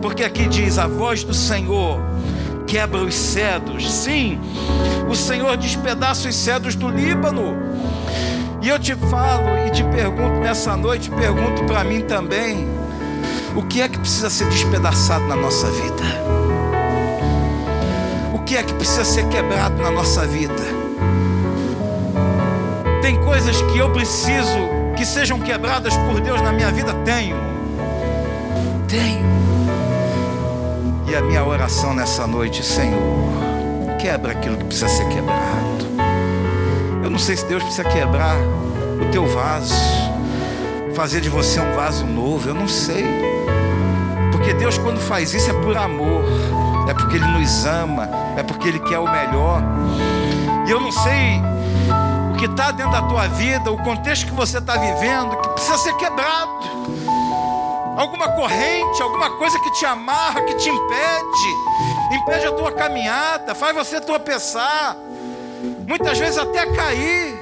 Porque 0.01 0.25
aqui 0.25 0.47
diz: 0.47 0.79
a 0.79 0.87
voz 0.87 1.25
do 1.25 1.35
Senhor 1.35 2.01
quebra 2.67 3.01
os 3.01 3.15
cedros. 3.15 3.91
Sim, 3.91 4.41
o 5.09 5.15
Senhor 5.15 5.57
despedaça 5.57 6.29
os 6.29 6.35
cedros 6.35 6.75
do 6.75 6.89
Líbano. 6.89 7.57
E 8.63 8.69
eu 8.69 8.79
te 8.79 8.95
falo 8.97 9.57
e 9.67 9.71
te 9.71 9.85
pergunto 9.85 10.41
nessa 10.41 10.77
noite, 10.77 11.11
pergunto 11.11 11.65
para 11.65 11.85
mim 11.85 12.03
também: 12.03 12.67
o 13.55 13.63
que 13.63 13.81
é 13.81 13.89
que 13.89 13.99
precisa 13.99 14.29
ser 14.29 14.49
despedaçado 14.49 15.25
na 15.27 15.37
nossa 15.37 15.71
vida? 15.71 16.05
O 18.35 18.41
que 18.41 18.57
é 18.57 18.63
que 18.63 18.75
precisa 18.75 19.05
ser 19.05 19.29
quebrado 19.29 19.81
na 19.83 19.91
nossa 19.91 20.27
vida? 20.27 20.86
Tem 23.07 23.23
coisas 23.23 23.63
que 23.63 23.79
eu 23.79 23.89
preciso 23.91 24.69
que 24.97 25.07
sejam 25.07 25.39
quebradas 25.39 25.97
por 25.97 26.21
Deus 26.21 26.43
na 26.43 26.51
minha 26.51 26.73
vida? 26.73 26.93
Tenho. 27.05 27.37
Tenho. 28.89 29.25
E 31.07 31.15
a 31.15 31.21
minha 31.21 31.45
oração 31.45 31.95
nessa 31.95 32.27
noite, 32.27 32.65
Senhor, 32.65 32.99
quebra 34.01 34.33
aquilo 34.33 34.57
que 34.57 34.65
precisa 34.65 34.89
ser 34.89 35.07
quebrado. 35.07 35.87
Eu 37.05 37.09
não 37.09 37.17
sei 37.17 37.37
se 37.37 37.47
Deus 37.47 37.63
precisa 37.63 37.89
quebrar 37.89 38.39
o 39.01 39.09
teu 39.13 39.25
vaso, 39.25 39.73
fazer 40.93 41.21
de 41.21 41.29
você 41.29 41.61
um 41.61 41.77
vaso 41.77 42.05
novo, 42.05 42.49
eu 42.49 42.55
não 42.55 42.67
sei. 42.67 43.05
Porque 44.33 44.53
Deus, 44.53 44.79
quando 44.79 44.99
faz 44.99 45.33
isso, 45.33 45.49
é 45.49 45.55
por 45.55 45.77
amor, 45.77 46.25
é 46.89 46.93
porque 46.93 47.15
Ele 47.15 47.27
nos 47.39 47.67
ama, 47.67 48.11
é 48.37 48.43
porque 48.43 48.67
Ele 48.67 48.81
quer 48.81 48.99
o 48.99 49.09
melhor. 49.09 49.63
E 50.67 50.71
eu 50.73 50.81
não 50.81 50.91
sei 50.91 51.41
que 52.37 52.45
está 52.47 52.71
dentro 52.71 52.93
da 52.93 53.03
tua 53.03 53.27
vida, 53.29 53.71
o 53.71 53.83
contexto 53.83 54.27
que 54.27 54.33
você 54.33 54.59
está 54.59 54.77
vivendo, 54.77 55.37
que 55.37 55.49
precisa 55.51 55.79
ser 55.79 55.95
quebrado. 55.95 56.53
Alguma 57.97 58.29
corrente, 58.33 59.03
alguma 59.03 59.31
coisa 59.31 59.59
que 59.59 59.71
te 59.73 59.87
amarra, 59.87 60.43
que 60.43 60.55
te 60.55 60.69
impede, 60.69 61.57
impede 62.13 62.47
a 62.47 62.53
tua 62.53 62.71
caminhada, 62.73 63.55
faz 63.55 63.75
você 63.75 64.01
tropeçar, 64.01 64.97
muitas 65.89 66.19
vezes 66.19 66.37
até 66.37 66.67
cair. 66.67 67.35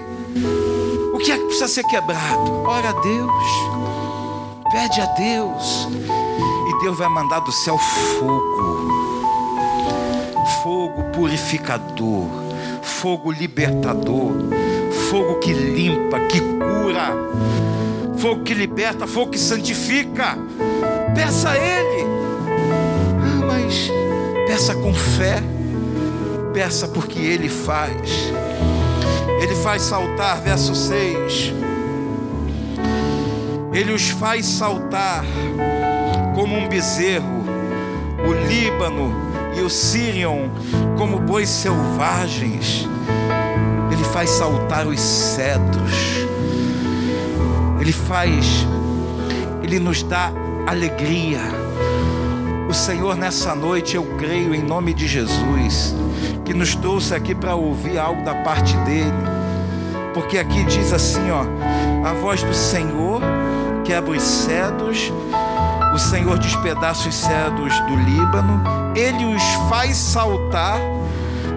O 1.12 1.18
que 1.18 1.32
é 1.32 1.38
que 1.38 1.44
precisa 1.44 1.68
ser 1.68 1.84
quebrado? 1.84 2.62
Ora 2.64 2.90
a 2.90 2.92
Deus, 2.92 3.44
pede 4.70 5.00
a 5.00 5.06
Deus, 5.06 5.88
e 6.68 6.78
Deus 6.82 6.96
vai 6.98 7.08
mandar 7.08 7.40
do 7.40 7.50
céu 7.50 7.76
fogo, 7.76 8.90
fogo 10.62 11.04
purificador, 11.12 12.28
fogo 12.82 13.32
libertador, 13.32 14.32
fogo 15.14 15.36
que 15.36 15.52
limpa, 15.52 16.18
que 16.26 16.40
cura 16.40 17.14
fogo 18.18 18.42
que 18.42 18.52
liberta, 18.52 19.06
fogo 19.06 19.30
que 19.30 19.38
santifica. 19.38 20.36
Peça 21.14 21.50
a 21.50 21.56
Ele. 21.56 22.04
Ah, 23.20 23.46
mas 23.46 23.92
peça 24.44 24.74
com 24.74 24.92
fé. 24.92 25.40
Peça 26.52 26.88
porque 26.88 27.20
Ele 27.20 27.48
faz. 27.48 28.32
Ele 29.40 29.54
faz 29.56 29.82
saltar, 29.82 30.40
verso 30.40 30.74
6. 30.74 31.54
Ele 33.72 33.92
os 33.92 34.08
faz 34.08 34.46
saltar 34.46 35.24
como 36.34 36.56
um 36.56 36.66
bezerro, 36.66 37.44
o 38.26 38.32
Líbano 38.48 39.14
e 39.56 39.60
o 39.60 39.70
Sirion 39.70 40.48
como 40.96 41.20
bois 41.20 41.48
selvagens. 41.48 42.88
Faz 44.14 44.30
saltar 44.30 44.86
os 44.86 45.00
cedros 45.00 46.24
ele 47.84 47.92
faz, 47.92 48.66
Ele 49.62 49.78
nos 49.78 50.02
dá 50.02 50.32
alegria. 50.66 51.38
O 52.66 52.72
Senhor, 52.72 53.14
nessa 53.14 53.54
noite, 53.54 53.94
eu 53.94 54.04
creio 54.16 54.54
em 54.54 54.62
nome 54.62 54.94
de 54.94 55.06
Jesus, 55.06 55.94
que 56.46 56.54
nos 56.54 56.74
trouxe 56.74 57.14
aqui 57.14 57.34
para 57.34 57.54
ouvir 57.54 57.98
algo 57.98 58.24
da 58.24 58.36
parte 58.36 58.74
dEle, 58.86 59.12
porque 60.14 60.38
aqui 60.38 60.64
diz 60.64 60.94
assim: 60.94 61.30
ó, 61.30 61.44
a 62.08 62.14
voz 62.14 62.42
do 62.42 62.54
Senhor 62.54 63.20
quebra 63.84 64.12
os 64.12 64.22
cedros, 64.22 65.12
o 65.94 65.98
Senhor 65.98 66.38
despedaça 66.38 67.06
os 67.06 67.14
cedros 67.14 67.78
do 67.80 67.96
Líbano, 67.96 68.62
Ele 68.96 69.26
os 69.26 69.42
faz 69.68 69.94
saltar 69.94 70.80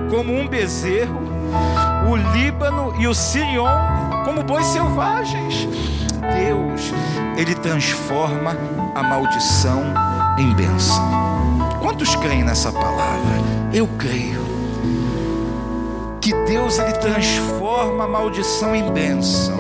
como 0.09 0.37
um 0.37 0.45
bezerro, 0.45 1.21
o 2.07 2.15
Líbano 2.15 2.95
e 2.97 3.07
o 3.07 3.13
Sirion 3.13 3.67
como 4.23 4.41
bois 4.41 4.65
selvagens. 4.67 5.67
Deus, 6.33 6.91
Ele 7.37 7.53
transforma 7.55 8.55
a 8.95 9.03
maldição 9.03 9.83
em 10.37 10.53
bênção. 10.53 11.03
Quantos 11.81 12.15
creem 12.15 12.43
nessa 12.43 12.71
palavra? 12.71 13.35
Eu 13.73 13.87
creio. 13.97 14.45
Que 16.21 16.33
Deus 16.45 16.79
ele 16.79 16.93
transforma 16.93 18.05
a 18.05 18.07
maldição 18.07 18.75
em 18.75 18.91
bênção. 18.91 19.57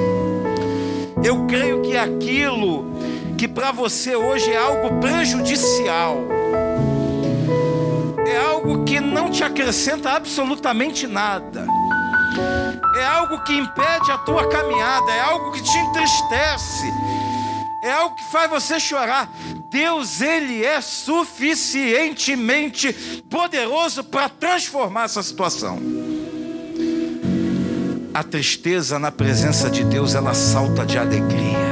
Eu 1.23 1.45
creio 1.45 1.81
que 1.81 1.95
aquilo 1.95 2.85
que 3.37 3.47
para 3.47 3.71
você 3.71 4.15
hoje 4.15 4.51
é 4.51 4.57
algo 4.57 4.99
prejudicial, 4.99 6.17
é 8.25 8.37
algo 8.37 8.83
que 8.83 8.99
não 8.99 9.29
te 9.29 9.43
acrescenta 9.43 10.11
absolutamente 10.11 11.05
nada 11.07 11.65
é 12.97 13.05
algo 13.05 13.43
que 13.43 13.53
impede 13.53 14.11
a 14.11 14.17
tua 14.17 14.47
caminhada, 14.47 15.11
é 15.11 15.19
algo 15.19 15.51
que 15.51 15.61
te 15.61 15.77
entristece, 15.77 16.91
é 17.83 17.91
algo 17.91 18.15
que 18.15 18.23
faz 18.31 18.49
você 18.49 18.79
chorar. 18.79 19.29
Deus, 19.69 20.21
Ele 20.21 20.63
é 20.63 20.79
suficientemente 20.81 22.93
poderoso 23.29 24.03
para 24.03 24.27
transformar 24.29 25.03
essa 25.03 25.21
situação. 25.21 25.79
A 28.13 28.23
tristeza 28.23 28.97
na 28.97 29.11
presença 29.11 29.69
de 29.69 29.83
Deus, 29.83 30.15
ela 30.15 30.33
salta 30.33 30.85
de 30.85 30.97
alegria. 30.97 31.67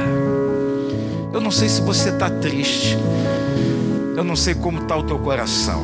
Eu 1.32 1.40
não 1.40 1.50
sei 1.50 1.68
se 1.68 1.80
você 1.80 2.10
está 2.10 2.30
triste, 2.30 2.96
eu 4.16 4.22
não 4.22 4.36
sei 4.36 4.54
como 4.54 4.82
está 4.82 4.96
o 4.96 5.02
teu 5.02 5.18
coração, 5.18 5.82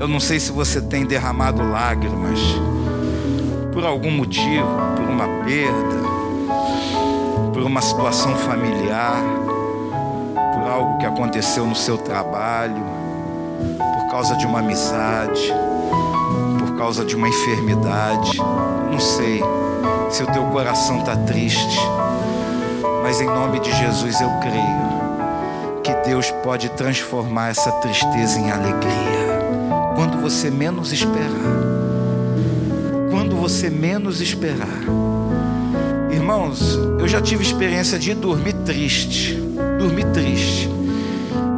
eu 0.00 0.08
não 0.08 0.18
sei 0.18 0.40
se 0.40 0.50
você 0.50 0.80
tem 0.80 1.04
derramado 1.04 1.62
lágrimas 1.62 2.40
por 3.72 3.84
algum 3.84 4.10
motivo, 4.10 4.66
por 4.96 5.04
uma 5.04 5.26
perda, 5.44 6.00
por 7.52 7.62
uma 7.62 7.80
situação 7.80 8.34
familiar, 8.36 9.22
por 10.54 10.70
algo 10.70 10.98
que 10.98 11.06
aconteceu 11.06 11.64
no 11.64 11.74
seu 11.74 11.96
trabalho, 11.96 12.84
por 13.78 14.10
causa 14.10 14.36
de 14.36 14.46
uma 14.46 14.58
amizade, 14.58 15.52
por 16.58 16.76
causa 16.76 17.04
de 17.04 17.14
uma 17.14 17.28
enfermidade, 17.28 18.38
não 18.90 18.98
sei 18.98 19.42
se 20.10 20.22
o 20.22 20.26
teu 20.26 20.44
coração 20.46 20.98
está 20.98 21.16
triste, 21.16 21.78
mas 23.02 23.20
em 23.20 23.26
nome 23.26 23.60
de 23.60 23.72
Jesus 23.72 24.20
eu 24.20 24.30
creio 24.40 24.90
que 25.84 25.94
Deus 26.08 26.30
pode 26.42 26.68
transformar 26.70 27.50
essa 27.50 27.70
tristeza 27.72 28.38
em 28.38 28.50
alegria. 28.50 29.30
Quando 29.94 30.20
você 30.20 30.50
menos 30.50 30.92
esperar 30.92 31.69
você 33.50 33.68
menos 33.68 34.20
esperar. 34.20 34.78
Irmãos, 36.08 36.78
eu 37.00 37.08
já 37.08 37.20
tive 37.20 37.42
experiência 37.42 37.98
de 37.98 38.14
dormir 38.14 38.52
triste, 38.64 39.34
dormir 39.76 40.06
triste. 40.12 40.70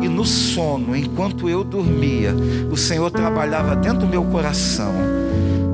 E 0.01 0.09
no 0.09 0.25
sono, 0.25 0.97
enquanto 0.97 1.51
eu 1.51 1.63
dormia, 1.63 2.35
o 2.71 2.79
Senhor 2.79 3.11
trabalhava 3.11 3.77
dentro 3.77 4.01
do 4.01 4.07
meu 4.07 4.25
coração. 4.25 4.95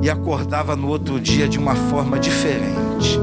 E 0.02 0.10
acordava 0.10 0.74
no 0.74 0.88
outro 0.88 1.20
dia 1.20 1.46
de 1.48 1.56
uma 1.56 1.76
forma 1.76 2.18
diferente. 2.18 3.18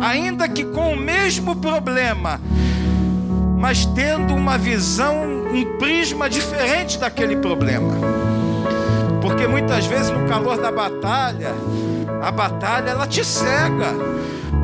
Ainda 0.00 0.48
que 0.48 0.64
com 0.64 0.92
o 0.92 0.96
mesmo 0.96 1.56
problema, 1.56 2.40
mas 3.58 3.84
tendo 3.84 4.32
uma 4.32 4.56
visão, 4.56 5.16
um 5.52 5.76
prisma 5.76 6.30
diferente 6.30 7.00
daquele 7.00 7.36
problema. 7.36 7.94
Porque 9.20 9.46
muitas 9.48 9.86
vezes 9.86 10.10
no 10.10 10.28
calor 10.28 10.60
da 10.60 10.70
batalha, 10.70 11.52
a 12.22 12.30
batalha 12.30 12.90
ela 12.90 13.06
te 13.06 13.24
cega. 13.24 13.92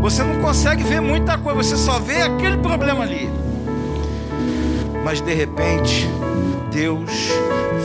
Você 0.00 0.22
não 0.22 0.40
consegue 0.40 0.84
ver 0.84 1.00
muita 1.00 1.36
coisa, 1.36 1.60
você 1.62 1.76
só 1.76 1.98
vê 1.98 2.22
aquele 2.22 2.56
problema 2.58 3.02
ali. 3.02 3.28
Mas 5.04 5.20
de 5.20 5.34
repente, 5.34 6.08
Deus 6.70 7.10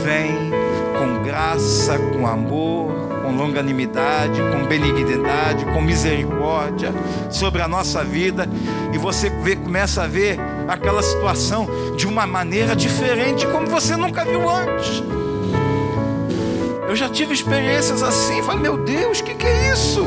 vem 0.04 0.52
com 0.96 1.24
graça, 1.24 1.98
com 1.98 2.24
amor, 2.24 2.92
com 3.22 3.32
longanimidade, 3.34 4.40
com 4.52 4.64
benignidade, 4.66 5.64
com 5.64 5.80
misericórdia 5.80 6.92
sobre 7.30 7.60
a 7.60 7.66
nossa 7.66 8.04
vida, 8.04 8.48
e 8.92 8.98
você 8.98 9.28
vê, 9.28 9.56
começa 9.56 10.04
a 10.04 10.06
ver 10.06 10.38
aquela 10.68 11.02
situação 11.02 11.66
de 11.96 12.06
uma 12.06 12.26
maneira 12.26 12.76
diferente, 12.76 13.46
como 13.48 13.66
você 13.66 13.96
nunca 13.96 14.24
viu 14.24 14.48
antes. 14.48 15.02
Eu 16.94 16.98
já 16.98 17.08
tive 17.08 17.34
experiências 17.34 18.04
assim, 18.04 18.40
falei, 18.40 18.60
meu 18.60 18.76
Deus, 18.84 19.18
o 19.18 19.24
que, 19.24 19.34
que 19.34 19.44
é 19.44 19.72
isso? 19.72 20.06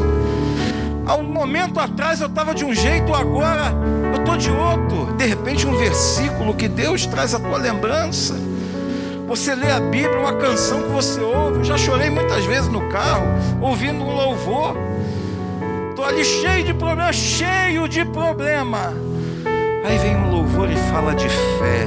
Há 1.05 1.15
um 1.15 1.23
momento 1.23 1.81
atrás 1.81 2.21
eu 2.21 2.27
estava 2.27 2.55
de 2.55 2.63
um 2.63 2.73
jeito, 2.73 3.13
agora 3.13 3.73
eu 4.13 4.21
estou 4.21 4.37
de 4.37 4.49
outro. 4.49 5.13
De 5.17 5.25
repente, 5.25 5.67
um 5.67 5.75
versículo 5.75 6.55
que 6.55 6.69
Deus 6.69 7.05
traz 7.05 7.35
a 7.35 7.41
tua 7.41 7.57
lembrança. 7.57 8.35
Você 9.27 9.53
lê 9.53 9.69
a 9.69 9.81
Bíblia, 9.81 10.17
uma 10.17 10.35
canção 10.35 10.81
que 10.83 10.87
você 10.87 11.19
ouve. 11.19 11.57
Eu 11.57 11.63
já 11.65 11.77
chorei 11.77 12.09
muitas 12.09 12.45
vezes 12.45 12.69
no 12.69 12.87
carro, 12.87 13.25
ouvindo 13.59 14.01
um 14.01 14.15
louvor. 14.15 14.77
Estou 15.89 16.05
ali 16.05 16.23
cheio 16.23 16.63
de 16.63 16.73
problema, 16.73 17.11
cheio 17.11 17.85
de 17.89 18.05
problema. 18.05 18.93
Aí 19.83 19.97
vem 19.97 20.15
um 20.15 20.31
louvor 20.31 20.71
e 20.71 20.77
fala 20.89 21.13
de 21.13 21.27
fé, 21.27 21.85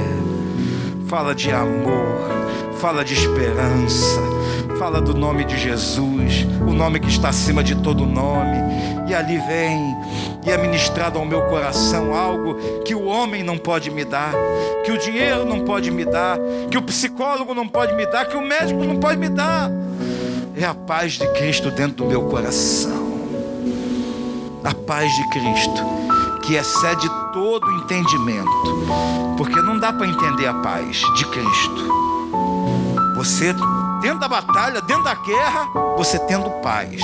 fala 1.07 1.33
de 1.33 1.51
amor, 1.51 2.29
fala 2.79 3.03
de 3.03 3.15
esperança, 3.15 4.21
fala 4.81 4.99
do 4.99 5.13
nome 5.13 5.45
de 5.45 5.59
Jesus, 5.59 6.43
o 6.67 6.73
nome 6.73 6.99
que 6.99 7.07
está 7.07 7.29
acima 7.29 7.63
de 7.63 7.75
todo 7.75 8.03
nome. 8.03 8.57
E 9.07 9.13
ali 9.13 9.37
vem 9.37 9.95
e 10.43 10.49
é 10.49 10.57
ministrado 10.57 11.19
ao 11.19 11.25
meu 11.25 11.43
coração 11.43 12.15
algo 12.15 12.55
que 12.83 12.95
o 12.95 13.05
homem 13.05 13.43
não 13.43 13.59
pode 13.59 13.91
me 13.91 14.03
dar, 14.03 14.33
que 14.83 14.91
o 14.91 14.97
dinheiro 14.97 15.45
não 15.45 15.59
pode 15.59 15.91
me 15.91 16.03
dar, 16.03 16.39
que 16.71 16.79
o 16.79 16.81
psicólogo 16.81 17.53
não 17.53 17.67
pode 17.67 17.93
me 17.93 18.07
dar, 18.07 18.25
que 18.25 18.35
o 18.35 18.41
médico 18.41 18.83
não 18.83 18.95
pode 18.95 19.19
me 19.19 19.29
dar. 19.29 19.69
É 20.57 20.65
a 20.65 20.73
paz 20.73 21.13
de 21.13 21.27
Cristo 21.33 21.69
dentro 21.69 21.97
do 21.97 22.05
meu 22.05 22.23
coração. 22.23 23.21
A 24.63 24.73
paz 24.73 25.11
de 25.15 25.29
Cristo 25.29 25.85
que 26.41 26.55
excede 26.55 27.07
todo 27.31 27.71
entendimento, 27.83 29.35
porque 29.37 29.61
não 29.61 29.77
dá 29.77 29.93
para 29.93 30.07
entender 30.07 30.47
a 30.47 30.55
paz 30.55 31.03
de 31.17 31.25
Cristo. 31.25 32.01
Você, 33.15 33.53
dentro 34.01 34.19
da 34.19 34.27
batalha, 34.27 34.81
dentro 34.81 35.03
da 35.03 35.15
guerra, 35.15 35.69
você 35.95 36.19
tendo 36.19 36.49
paz, 36.61 37.01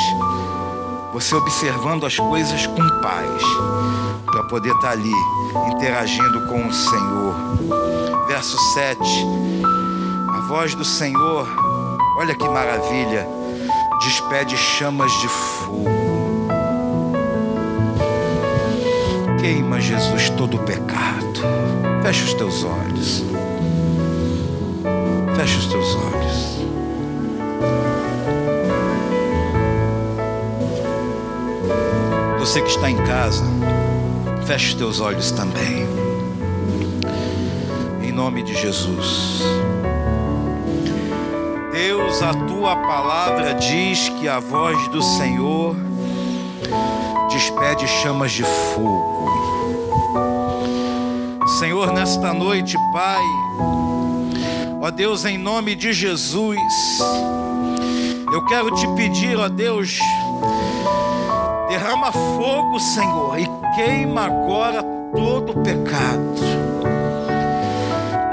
você 1.14 1.36
observando 1.36 2.06
as 2.06 2.18
coisas 2.18 2.66
com 2.68 3.02
paz, 3.02 3.44
para 4.26 4.44
poder 4.44 4.70
estar 4.70 4.88
tá 4.88 4.92
ali 4.92 5.14
interagindo 5.72 6.48
com 6.48 6.68
o 6.68 6.74
Senhor. 6.74 7.36
Verso 8.28 8.58
7: 8.74 9.00
A 10.30 10.48
voz 10.48 10.76
do 10.76 10.84
Senhor, 10.84 11.48
olha 12.20 12.36
que 12.36 12.48
maravilha, 12.50 13.28
despede 14.02 14.58
chamas 14.58 15.12
de 15.22 15.28
fogo 15.28 16.08
queima, 19.48 19.80
Jesus, 19.80 20.30
todo 20.32 20.58
o 20.58 20.60
pecado. 20.60 21.42
Fecha 22.04 22.26
os 22.26 22.34
teus 22.34 22.66
olhos. 22.66 23.24
Fecha 25.38 25.58
os 25.58 25.66
teus 25.68 25.77
Você 32.48 32.62
que 32.62 32.70
está 32.70 32.90
em 32.90 32.96
casa, 32.96 33.44
fecha 34.46 34.70
os 34.70 34.74
teus 34.76 35.00
olhos 35.02 35.32
também. 35.32 35.86
Em 38.02 38.10
nome 38.14 38.42
de 38.42 38.56
Jesus. 38.56 39.42
Deus, 41.74 42.24
a 42.24 42.34
tua 42.34 42.74
palavra 42.78 43.54
diz 43.54 44.08
que 44.08 44.30
a 44.30 44.40
voz 44.40 44.88
do 44.88 45.02
Senhor 45.02 45.76
despede 47.30 47.86
chamas 47.86 48.32
de 48.32 48.44
fogo. 48.46 49.30
Senhor, 51.60 51.92
nesta 51.92 52.34
noite, 52.34 52.78
Pai, 52.94 53.26
ó 54.82 54.90
Deus, 54.90 55.26
em 55.26 55.38
nome 55.38 55.76
de 55.76 55.92
Jesus, 55.92 56.58
eu 58.32 58.46
quero 58.46 58.74
te 58.74 58.88
pedir, 58.96 59.38
ó 59.38 59.50
Deus, 59.50 60.00
derrama 61.78 62.12
fogo, 62.12 62.80
Senhor, 62.80 63.38
e 63.40 63.46
queima 63.76 64.26
agora 64.26 64.82
todo 65.14 65.52
o 65.52 65.62
pecado. 65.62 66.34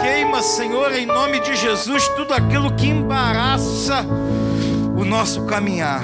Queima, 0.00 0.40
Senhor, 0.40 0.90
em 0.94 1.04
nome 1.04 1.40
de 1.40 1.54
Jesus, 1.54 2.08
tudo 2.16 2.32
aquilo 2.32 2.72
que 2.72 2.86
embaraça 2.86 4.02
o 4.96 5.04
nosso 5.04 5.44
caminhar 5.44 6.02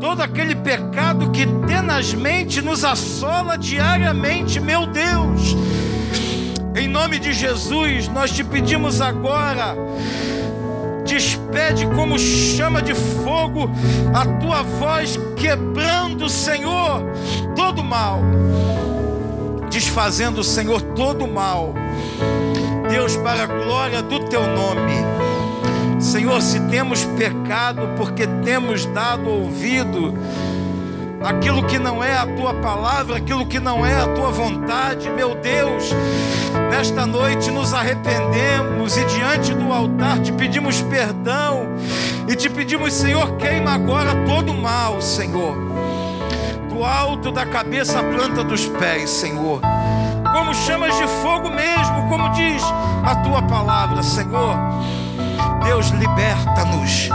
todo 0.00 0.20
aquele 0.20 0.54
pecado 0.54 1.30
que 1.30 1.46
tenazmente 1.66 2.60
nos 2.60 2.84
assola 2.84 3.56
diariamente, 3.56 4.60
meu 4.60 4.86
Deus. 4.86 5.56
Em 6.76 6.86
nome 6.86 7.18
de 7.18 7.32
Jesus, 7.32 8.06
nós 8.08 8.30
te 8.30 8.44
pedimos 8.44 9.00
agora, 9.00 9.74
despede 11.04 11.86
como 11.94 12.18
chama 12.18 12.82
de 12.82 12.94
fogo 12.94 13.70
a 14.14 14.26
tua 14.40 14.62
voz, 14.62 15.18
quebrando, 15.36 16.28
Senhor, 16.28 17.02
todo 17.54 17.84
mal, 17.84 18.20
desfazendo, 19.70 20.42
Senhor, 20.42 20.80
todo 20.94 21.26
mal. 21.26 21.74
Deus, 22.88 23.16
para 23.16 23.44
a 23.44 23.46
glória 23.46 24.02
do 24.02 24.20
teu 24.20 24.46
nome. 24.46 24.92
Senhor, 26.00 26.40
se 26.42 26.60
temos 26.60 27.04
pecado 27.16 27.88
porque 27.96 28.26
temos 28.44 28.84
dado 28.86 29.28
ouvido 29.30 30.14
aquilo 31.24 31.64
que 31.64 31.78
não 31.78 32.04
é 32.04 32.14
a 32.14 32.26
tua 32.26 32.52
palavra, 32.54 33.16
aquilo 33.16 33.46
que 33.46 33.58
não 33.58 33.84
é 33.84 33.94
a 33.94 34.08
tua 34.08 34.30
vontade, 34.30 35.08
meu 35.08 35.34
Deus, 35.34 35.90
nesta 36.70 37.06
noite 37.06 37.50
nos 37.50 37.72
arrependemos 37.72 38.96
e 38.96 39.04
diante 39.06 39.54
do 39.54 39.72
altar 39.72 40.18
te 40.20 40.30
pedimos 40.32 40.82
perdão 40.82 41.68
e 42.28 42.36
te 42.36 42.50
pedimos, 42.50 42.92
Senhor, 42.92 43.36
queima 43.36 43.72
agora 43.72 44.14
todo 44.26 44.52
o 44.52 44.56
mal, 44.56 45.00
Senhor, 45.00 45.56
do 46.68 46.84
alto 46.84 47.32
da 47.32 47.46
cabeça 47.46 48.00
à 48.00 48.02
planta 48.02 48.44
dos 48.44 48.66
pés, 48.66 49.08
Senhor, 49.08 49.62
como 50.32 50.54
chamas 50.54 50.94
de 50.96 51.06
fogo 51.22 51.48
mesmo, 51.48 52.08
como 52.08 52.30
diz 52.32 52.62
a 53.04 53.16
tua 53.16 53.42
palavra, 53.42 54.02
Senhor. 54.02 54.56
Deus, 55.64 55.88
liberta-nos. 55.90 57.08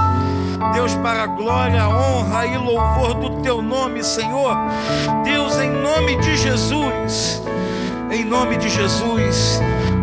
Deus, 0.73 0.93
para 0.95 1.23
a 1.23 1.27
glória, 1.27 1.87
honra 1.87 2.45
e 2.45 2.57
louvor 2.57 3.13
do 3.13 3.41
teu 3.41 3.61
nome, 3.61 4.03
Senhor. 4.03 4.55
Deus, 5.23 5.57
em 5.57 5.69
nome 5.71 6.17
de 6.17 6.35
Jesus. 6.35 7.41
Em 8.11 8.25
nome 8.25 8.57
de 8.57 8.69
Jesus. 8.69 9.61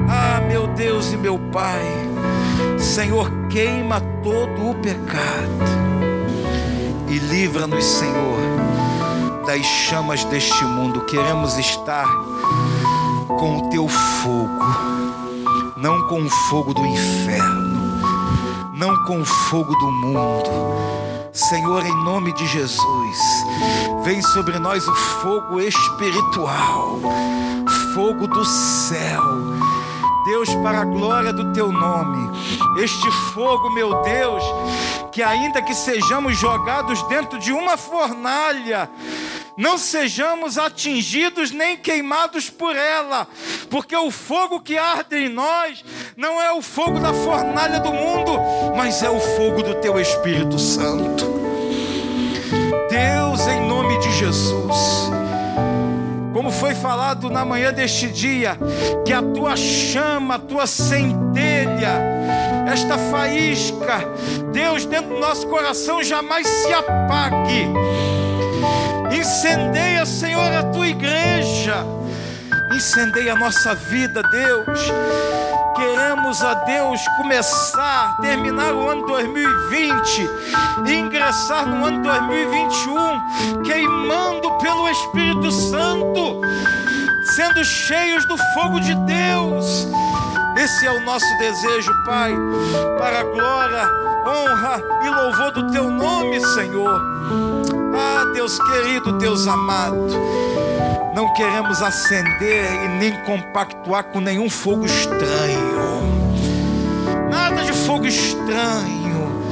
Ah, 0.08 0.40
meu 0.40 0.66
Deus 0.68 1.12
e 1.12 1.16
meu 1.16 1.38
Pai. 1.52 1.84
Senhor, 2.78 3.30
queima 3.50 4.00
todo 4.22 4.70
o 4.70 4.74
pecado. 4.76 5.76
E 7.08 7.18
livra-nos, 7.18 7.84
Senhor, 7.84 8.38
das 9.46 9.64
chamas 9.64 10.24
deste 10.24 10.64
mundo. 10.64 11.02
Queremos 11.02 11.58
estar 11.58 12.06
com 13.38 13.58
o 13.58 13.68
teu 13.68 13.86
fogo, 13.86 14.64
não 15.76 16.08
com 16.08 16.22
o 16.22 16.30
fogo 16.48 16.72
do 16.72 16.84
inferno 16.86 17.75
não 18.86 19.02
com 19.02 19.20
o 19.20 19.24
fogo 19.24 19.74
do 19.74 19.90
mundo. 19.90 20.48
Senhor, 21.32 21.84
em 21.84 22.04
nome 22.04 22.32
de 22.32 22.46
Jesus, 22.46 23.18
vem 24.04 24.22
sobre 24.22 24.60
nós 24.60 24.86
o 24.86 24.94
fogo 24.94 25.60
espiritual, 25.60 27.00
fogo 27.94 28.28
do 28.28 28.44
céu. 28.44 29.22
Deus, 30.24 30.54
para 30.56 30.82
a 30.82 30.84
glória 30.84 31.32
do 31.32 31.52
teu 31.52 31.72
nome, 31.72 32.30
este 32.80 33.10
fogo, 33.34 33.70
meu 33.70 34.02
Deus, 34.02 34.42
que 35.10 35.20
ainda 35.20 35.60
que 35.62 35.74
sejamos 35.74 36.38
jogados 36.38 37.02
dentro 37.08 37.40
de 37.40 37.52
uma 37.52 37.76
fornalha, 37.76 38.88
não 39.56 39.78
sejamos 39.78 40.58
atingidos 40.58 41.50
nem 41.50 41.76
queimados 41.76 42.50
por 42.50 42.76
ela, 42.76 43.26
porque 43.70 43.96
o 43.96 44.10
fogo 44.10 44.60
que 44.60 44.76
arde 44.76 45.16
em 45.16 45.28
nós 45.28 45.84
não 46.16 46.40
é 46.40 46.52
o 46.52 46.60
fogo 46.60 47.00
da 47.00 47.12
fornalha 47.12 47.80
do 47.80 47.92
mundo, 47.92 48.38
mas 48.76 49.02
é 49.02 49.08
o 49.08 49.18
fogo 49.18 49.62
do 49.62 49.74
teu 49.76 49.98
Espírito 49.98 50.58
Santo. 50.58 51.24
Deus, 52.90 53.46
em 53.48 53.60
nome 53.66 53.98
de 53.98 54.12
Jesus. 54.12 55.10
Como 56.32 56.50
foi 56.50 56.74
falado 56.74 57.30
na 57.30 57.44
manhã 57.46 57.72
deste 57.72 58.08
dia, 58.08 58.58
que 59.06 59.12
a 59.12 59.22
tua 59.22 59.56
chama, 59.56 60.34
a 60.34 60.38
tua 60.38 60.66
centelha, 60.66 61.98
esta 62.70 62.98
faísca, 62.98 64.06
Deus, 64.52 64.84
dentro 64.84 65.14
do 65.14 65.20
nosso 65.20 65.46
coração 65.46 66.04
jamais 66.04 66.46
se 66.46 66.72
apague. 66.74 67.66
Incendeia, 69.16 70.04
Senhor, 70.04 70.52
a 70.52 70.62
tua 70.64 70.86
igreja. 70.86 71.84
Incendeia 72.74 73.32
a 73.32 73.36
nossa 73.36 73.74
vida, 73.74 74.22
Deus. 74.22 74.80
Queremos, 75.74 76.42
a 76.42 76.54
Deus, 76.54 77.00
começar, 77.16 78.16
terminar 78.20 78.72
o 78.72 78.88
ano 78.88 79.06
2020 79.06 80.30
e 80.86 80.94
ingressar 80.94 81.66
no 81.66 81.84
ano 81.84 82.02
2021 82.02 83.62
queimando 83.62 84.50
pelo 84.58 84.88
Espírito 84.88 85.50
Santo, 85.50 86.40
sendo 87.34 87.64
cheios 87.64 88.24
do 88.26 88.36
fogo 88.54 88.80
de 88.80 88.94
Deus. 88.94 89.86
Esse 90.58 90.86
é 90.86 90.90
o 90.90 91.04
nosso 91.04 91.38
desejo, 91.38 91.92
Pai, 92.04 92.34
para 92.98 93.20
a 93.20 93.24
glória, 93.24 93.88
honra 94.26 94.80
e 95.04 95.10
louvor 95.10 95.50
do 95.52 95.70
Teu 95.70 95.90
nome, 95.90 96.40
Senhor. 96.40 97.55
Ah, 97.98 98.24
Deus 98.34 98.58
querido, 98.58 99.12
Deus 99.12 99.46
amado, 99.46 100.08
não 101.14 101.32
queremos 101.32 101.80
acender 101.82 102.70
e 102.84 102.88
nem 102.88 103.12
compactuar 103.24 104.04
com 104.04 104.20
nenhum 104.20 104.50
fogo 104.50 104.84
estranho. 104.84 106.16
Nada 107.30 107.62
de 107.62 107.72
fogo 107.72 108.06
estranho, 108.06 109.42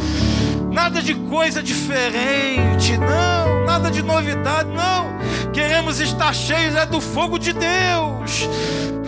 nada 0.70 1.00
de 1.00 1.14
coisa 1.14 1.62
diferente, 1.62 2.96
não, 2.98 3.64
nada 3.64 3.90
de 3.90 4.02
novidade, 4.02 4.68
não. 4.70 5.14
Queremos 5.52 6.00
estar 6.00 6.35
cheios 6.35 6.74
é 6.74 6.85
do 6.85 7.00
fogo 7.00 7.38
de 7.38 7.52
Deus. 7.52 8.48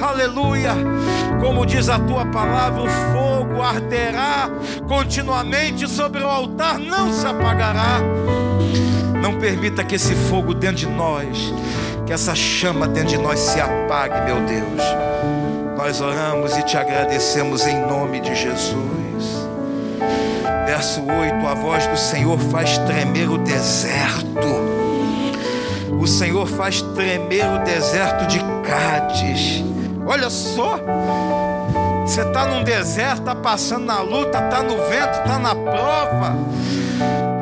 Aleluia. 0.00 0.74
Como 1.40 1.66
diz 1.66 1.88
a 1.88 1.98
tua 1.98 2.24
palavra, 2.26 2.82
o 2.82 2.88
fogo 2.88 3.62
arderá 3.62 4.48
continuamente 4.86 5.88
sobre 5.88 6.22
o 6.22 6.28
altar, 6.28 6.78
não 6.78 7.12
se 7.12 7.26
apagará. 7.26 8.00
Não 9.26 9.40
permita 9.40 9.82
que 9.82 9.96
esse 9.96 10.14
fogo 10.14 10.54
dentro 10.54 10.76
de 10.76 10.86
nós, 10.86 11.52
que 12.06 12.12
essa 12.12 12.32
chama 12.32 12.86
dentro 12.86 13.08
de 13.08 13.18
nós 13.18 13.40
se 13.40 13.60
apague, 13.60 14.20
meu 14.20 14.36
Deus. 14.42 14.80
Nós 15.76 16.00
oramos 16.00 16.56
e 16.56 16.62
te 16.62 16.76
agradecemos 16.76 17.66
em 17.66 17.76
nome 17.88 18.20
de 18.20 18.36
Jesus. 18.36 18.76
Verso 20.64 21.00
8: 21.02 21.44
A 21.44 21.54
voz 21.54 21.88
do 21.88 21.96
Senhor 21.96 22.38
faz 22.38 22.78
tremer 22.78 23.28
o 23.28 23.36
deserto. 23.36 24.46
O 26.00 26.06
Senhor 26.06 26.46
faz 26.46 26.80
tremer 26.80 27.46
o 27.46 27.64
deserto 27.64 28.28
de 28.28 28.38
Cádiz. 28.62 29.64
Olha 30.06 30.30
só, 30.30 30.78
você 32.06 32.20
está 32.20 32.46
num 32.46 32.62
deserto, 32.62 33.22
está 33.22 33.34
passando 33.34 33.86
na 33.86 34.00
luta, 34.00 34.38
está 34.38 34.62
no 34.62 34.76
vento, 34.88 35.18
está 35.18 35.36
na 35.36 35.52
prova. 35.52 36.36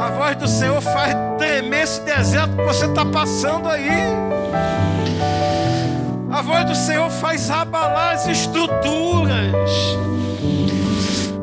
A 0.05 0.11
voz 0.11 0.37
do 0.37 0.47
Senhor 0.47 0.83
faz 0.83 1.17
tremer 1.39 1.85
esse 1.85 1.99
deserto 2.03 2.55
que 2.55 2.63
você 2.65 2.85
está 2.85 3.07
passando 3.07 3.71
aí. 3.71 3.89
A 6.31 6.43
voz 6.43 6.67
do 6.67 6.75
Senhor 6.75 7.09
faz 7.09 7.51
abalar 7.51 8.13
as 8.13 8.27
estruturas. 8.27 9.65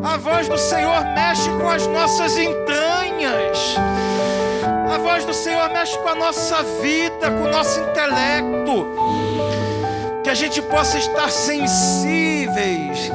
A 0.03 0.15
voz 0.17 0.47
do 0.47 0.59
Senhor 0.59 1.03
mexe 1.15 1.49
com 1.49 1.67
as 1.67 1.87
nossas 1.87 2.37
entranhas. 2.37 3.77
A 4.93 4.97
voz 4.99 5.25
do 5.25 5.33
Senhor 5.33 5.67
mexe 5.71 5.97
com 5.97 6.09
a 6.09 6.15
nossa 6.15 6.61
vida, 6.83 7.31
com 7.31 7.45
o 7.45 7.51
nosso 7.51 7.79
intelecto. 7.79 8.85
Que 10.23 10.29
a 10.29 10.35
gente 10.35 10.61
possa 10.61 10.99
estar 10.99 11.31
sensíveis. 11.31 13.11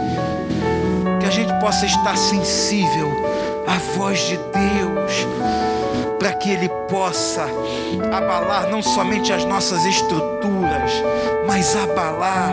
Que 1.20 1.26
a 1.26 1.30
gente 1.30 1.52
possa 1.60 1.86
estar 1.86 2.16
sensível 2.16 3.35
a 3.66 3.78
voz 3.96 4.20
de 4.20 4.36
Deus, 4.36 5.26
para 6.18 6.32
que 6.32 6.50
Ele 6.50 6.68
possa 6.88 7.46
abalar 8.16 8.68
não 8.70 8.82
somente 8.82 9.32
as 9.32 9.44
nossas 9.44 9.84
estruturas, 9.84 10.92
mas 11.46 11.76
abalar 11.76 12.52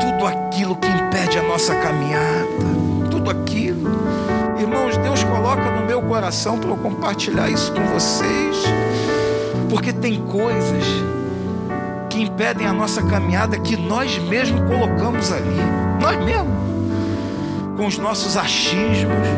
tudo 0.00 0.26
aquilo 0.26 0.76
que 0.76 0.88
impede 0.88 1.38
a 1.38 1.42
nossa 1.42 1.74
caminhada, 1.74 2.46
tudo 3.10 3.30
aquilo. 3.30 3.90
Irmãos, 4.58 4.96
Deus 4.96 5.22
coloca 5.24 5.70
no 5.70 5.86
meu 5.86 6.00
coração 6.02 6.58
para 6.58 6.70
eu 6.70 6.76
compartilhar 6.76 7.48
isso 7.50 7.72
com 7.72 7.84
vocês, 7.86 8.56
porque 9.68 9.92
tem 9.92 10.20
coisas 10.22 10.84
que 12.08 12.22
impedem 12.22 12.66
a 12.66 12.72
nossa 12.72 13.02
caminhada 13.02 13.58
que 13.58 13.76
nós 13.76 14.18
mesmos 14.18 14.60
colocamos 14.68 15.32
ali, 15.32 15.56
nós 16.00 16.24
mesmos, 16.24 16.48
com 17.76 17.86
os 17.86 17.98
nossos 17.98 18.36
achismos, 18.36 19.28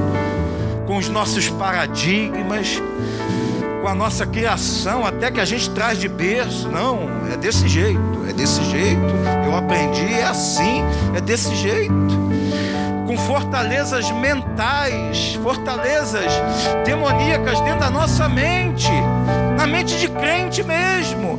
com 0.90 0.96
os 0.96 1.08
nossos 1.08 1.48
paradigmas, 1.48 2.82
com 3.80 3.86
a 3.86 3.94
nossa 3.94 4.26
criação, 4.26 5.06
até 5.06 5.30
que 5.30 5.38
a 5.38 5.44
gente 5.44 5.70
traz 5.70 5.96
de 5.98 6.08
berço. 6.08 6.68
Não, 6.68 7.08
é 7.32 7.36
desse 7.36 7.68
jeito, 7.68 8.26
é 8.28 8.32
desse 8.32 8.60
jeito. 8.64 9.00
Eu 9.46 9.56
aprendi, 9.56 10.12
é 10.12 10.24
assim, 10.24 10.82
é 11.14 11.20
desse 11.20 11.54
jeito. 11.54 11.94
Com 13.06 13.16
fortalezas 13.16 14.10
mentais, 14.10 15.38
fortalezas 15.44 16.32
demoníacas 16.84 17.60
dentro 17.60 17.78
da 17.78 17.90
nossa 17.90 18.28
mente, 18.28 18.90
na 19.56 19.68
mente 19.68 19.96
de 19.96 20.08
crente 20.08 20.64
mesmo. 20.64 21.38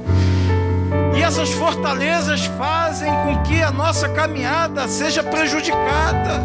E 1.13 1.21
essas 1.21 1.49
fortalezas 1.49 2.45
fazem 2.57 3.11
com 3.25 3.43
que 3.43 3.61
a 3.61 3.69
nossa 3.69 4.07
caminhada 4.07 4.87
seja 4.87 5.21
prejudicada. 5.21 6.39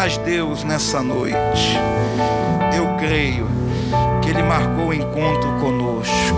Mas 0.00 0.16
Deus, 0.18 0.62
nessa 0.62 1.02
noite, 1.02 1.76
eu 2.72 2.86
creio 2.98 3.48
que 4.22 4.30
Ele 4.30 4.44
marcou 4.44 4.86
o 4.86 4.94
encontro 4.94 5.50
conosco 5.54 6.36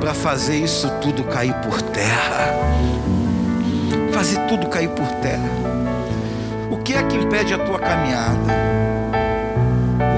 para 0.00 0.12
fazer 0.12 0.56
isso 0.56 0.90
tudo 1.00 1.22
cair 1.22 1.54
por 1.62 1.80
terra. 1.80 2.52
Fazer 4.12 4.40
tudo 4.48 4.66
cair 4.66 4.88
por 4.88 5.06
terra. 5.22 5.48
O 6.68 6.78
que 6.78 6.94
é 6.94 7.02
que 7.04 7.16
impede 7.16 7.54
a 7.54 7.58
tua 7.58 7.78
caminhada? 7.78 8.52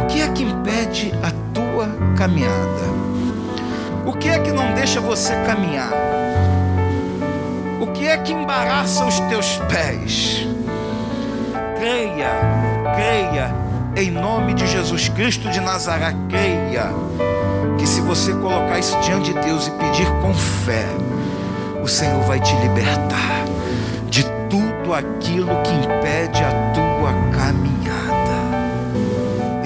O 0.03 0.07
que 0.07 0.23
é 0.23 0.29
que 0.29 0.43
impede 0.43 1.13
a 1.23 1.31
tua 1.53 1.89
caminhada? 2.17 2.89
O 4.07 4.15
que 4.15 4.31
é 4.31 4.39
que 4.39 4.51
não 4.51 4.73
deixa 4.73 4.99
você 4.99 5.35
caminhar? 5.45 5.93
O 7.79 7.89
que 7.89 8.09
é 8.09 8.17
que 8.17 8.33
embaraça 8.33 9.05
os 9.05 9.21
teus 9.29 9.59
pés? 9.71 10.50
Creia, 11.81 12.31
creia, 12.95 13.55
em 13.97 14.11
nome 14.11 14.53
de 14.53 14.67
Jesus 14.67 15.09
Cristo 15.09 15.49
de 15.49 15.61
Nazaré, 15.61 16.15
creia, 16.29 16.93
que 17.79 17.87
se 17.87 18.03
você 18.03 18.35
colocar 18.35 18.79
isso 18.79 19.01
diante 19.01 19.33
de 19.33 19.41
Deus 19.41 19.67
e 19.67 19.71
pedir 19.71 20.07
com 20.21 20.35
fé, 20.35 20.85
o 21.83 21.89
Senhor 21.89 22.23
vai 22.25 22.39
te 22.39 22.55
libertar 22.57 23.47
de 24.11 24.25
tudo 24.51 24.93
aquilo 24.93 25.57
que 25.63 25.73
impede 25.73 26.45
a 26.45 26.51
tua 26.75 27.15
caminhada 27.35 28.45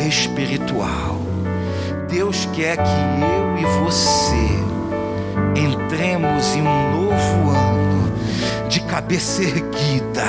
espiritual. 0.07 1.19
Deus 2.09 2.49
quer 2.53 2.77
que 2.77 2.83
eu 2.85 3.59
e 3.59 3.65
você 3.83 4.63
entremos 5.61 6.55
em 6.55 6.63
um 6.63 6.93
novo 6.93 7.51
ano 7.51 8.13
de 8.69 8.81
cabeça 8.83 9.43
erguida, 9.43 10.23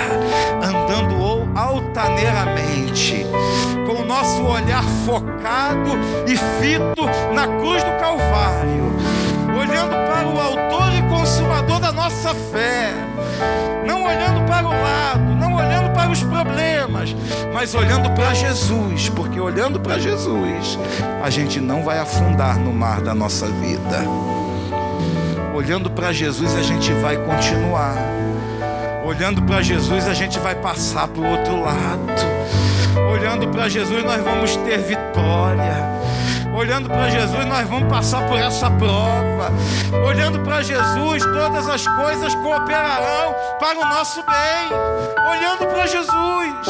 altaneiramente, 1.95 3.25
com 3.87 4.01
o 4.01 4.05
nosso 4.05 4.43
olhar 4.43 4.83
focado 5.05 5.91
e 6.27 6.35
fito 6.35 7.05
na 7.33 7.47
cruz 7.47 7.81
do 7.83 7.91
Calvário, 7.91 8.93
olhando 9.57 9.91
para 9.91 10.27
o 10.27 10.39
Autor 10.39 10.93
e 10.93 11.01
Consumador 11.03 11.79
da 11.79 11.93
nossa 11.93 12.33
fé, 12.33 12.91
não 13.87 14.03
olhando 14.03 14.45
para 14.45 14.67
o 14.67 14.71
lado, 14.71 15.35
não 15.39 15.55
olhando 15.55 15.93
para 15.93 16.11
os 16.11 16.21
problemas, 16.21 17.15
mas 17.53 17.73
olhando 17.73 18.09
para 18.11 18.33
Jesus, 18.33 19.07
porque 19.09 19.39
olhando 19.39 19.79
para 19.79 19.97
Jesus, 19.97 20.77
a 21.23 21.29
gente 21.29 21.61
não 21.61 21.83
vai 21.83 21.97
afundar 21.97 22.59
no 22.59 22.73
mar 22.73 22.99
da 22.99 23.15
nossa 23.15 23.47
vida. 23.47 24.03
Olhando 25.53 25.89
para 25.89 26.11
Jesus, 26.11 26.53
a 26.57 26.61
gente 26.61 26.91
vai 26.95 27.15
continuar 27.15 27.95
Olhando 29.05 29.43
para 29.43 29.61
Jesus, 29.61 30.07
a 30.07 30.15
gente 30.15 30.39
vai 30.39 30.55
passar 30.55 31.07
para 31.07 31.21
o 31.21 31.29
outro 31.29 31.61
lado. 31.61 32.11
Olhando 33.11 33.47
para 33.49 33.69
Jesus, 33.69 34.03
nós 34.03 34.19
vamos 34.23 34.55
ter 34.57 34.79
vitória. 34.79 35.75
Olhando 36.51 36.89
para 36.89 37.07
Jesus, 37.09 37.45
nós 37.45 37.69
vamos 37.69 37.87
passar 37.87 38.27
por 38.27 38.39
essa 38.39 38.71
prova. 38.71 39.51
Olhando 40.07 40.39
para 40.39 40.63
Jesus, 40.63 41.23
todas 41.23 41.69
as 41.69 41.87
coisas 41.87 42.33
cooperarão 42.33 43.35
para 43.59 43.77
o 43.77 43.85
nosso 43.85 44.23
bem. 44.23 45.29
Olhando 45.29 45.67
para 45.67 45.85
Jesus, 45.85 46.67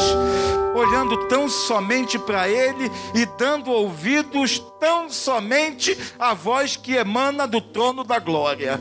olhando 0.74 1.16
tão 1.28 1.48
somente 1.48 2.18
para 2.18 2.46
Ele 2.46 2.92
e 3.14 3.24
dando 3.38 3.70
ouvidos 3.70 4.58
tão 4.78 5.08
somente 5.08 5.96
à 6.18 6.34
voz 6.34 6.76
que 6.76 6.96
emana 6.96 7.46
do 7.46 7.62
trono 7.62 8.04
da 8.04 8.18
glória. 8.18 8.78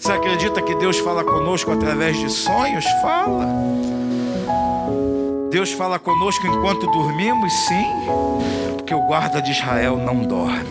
Você 0.00 0.12
acredita 0.12 0.62
que 0.62 0.74
Deus 0.76 0.98
fala 0.98 1.22
conosco 1.22 1.70
através 1.72 2.18
de 2.18 2.30
sonhos? 2.30 2.86
Fala. 3.02 3.46
Deus 5.50 5.72
fala 5.72 5.98
conosco 5.98 6.46
enquanto 6.46 6.86
dormimos? 6.86 7.52
Sim, 7.52 7.84
porque 8.78 8.94
o 8.94 9.02
guarda 9.02 9.42
de 9.42 9.50
Israel 9.50 9.98
não 9.98 10.22
dorme. 10.22 10.64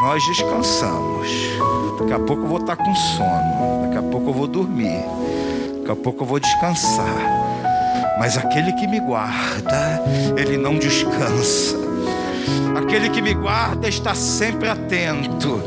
Nós 0.00 0.26
descansamos. 0.26 1.28
Daqui 2.00 2.14
a 2.14 2.18
pouco 2.18 2.42
eu 2.42 2.48
vou 2.48 2.58
estar 2.58 2.74
com 2.74 2.94
sono. 2.96 3.82
Daqui 3.84 3.98
a 3.98 4.02
pouco 4.02 4.30
eu 4.30 4.34
vou 4.34 4.48
dormir. 4.48 5.04
Daqui 5.78 5.92
a 5.92 5.96
pouco 5.96 6.24
eu 6.24 6.26
vou 6.26 6.40
descansar. 6.40 7.14
Mas 8.18 8.36
aquele 8.36 8.72
que 8.72 8.88
me 8.88 8.98
guarda, 8.98 10.02
ele 10.36 10.56
não 10.56 10.76
descansa. 10.76 11.76
Aquele 12.76 13.08
que 13.08 13.22
me 13.22 13.34
guarda 13.34 13.88
está 13.88 14.16
sempre 14.16 14.68
atento 14.68 15.62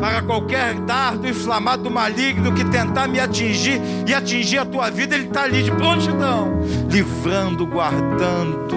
para 0.00 0.22
qualquer 0.22 0.74
dardo 0.80 1.28
inflamado 1.28 1.90
maligno 1.90 2.52
que 2.52 2.64
tentar 2.64 3.08
me 3.08 3.20
atingir 3.20 3.80
e 4.06 4.14
atingir 4.14 4.58
a 4.58 4.64
tua 4.64 4.90
vida, 4.90 5.14
Ele 5.14 5.26
está 5.26 5.42
ali 5.42 5.62
de 5.62 5.70
prontidão, 5.70 6.60
livrando, 6.90 7.66
guardando, 7.66 8.76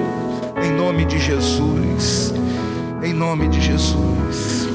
em 0.64 0.72
nome 0.72 1.06
de 1.06 1.20
Jesus. 1.20 2.34
Em 3.04 3.14
nome 3.14 3.48
de 3.48 3.62
Jesus. 3.62 4.68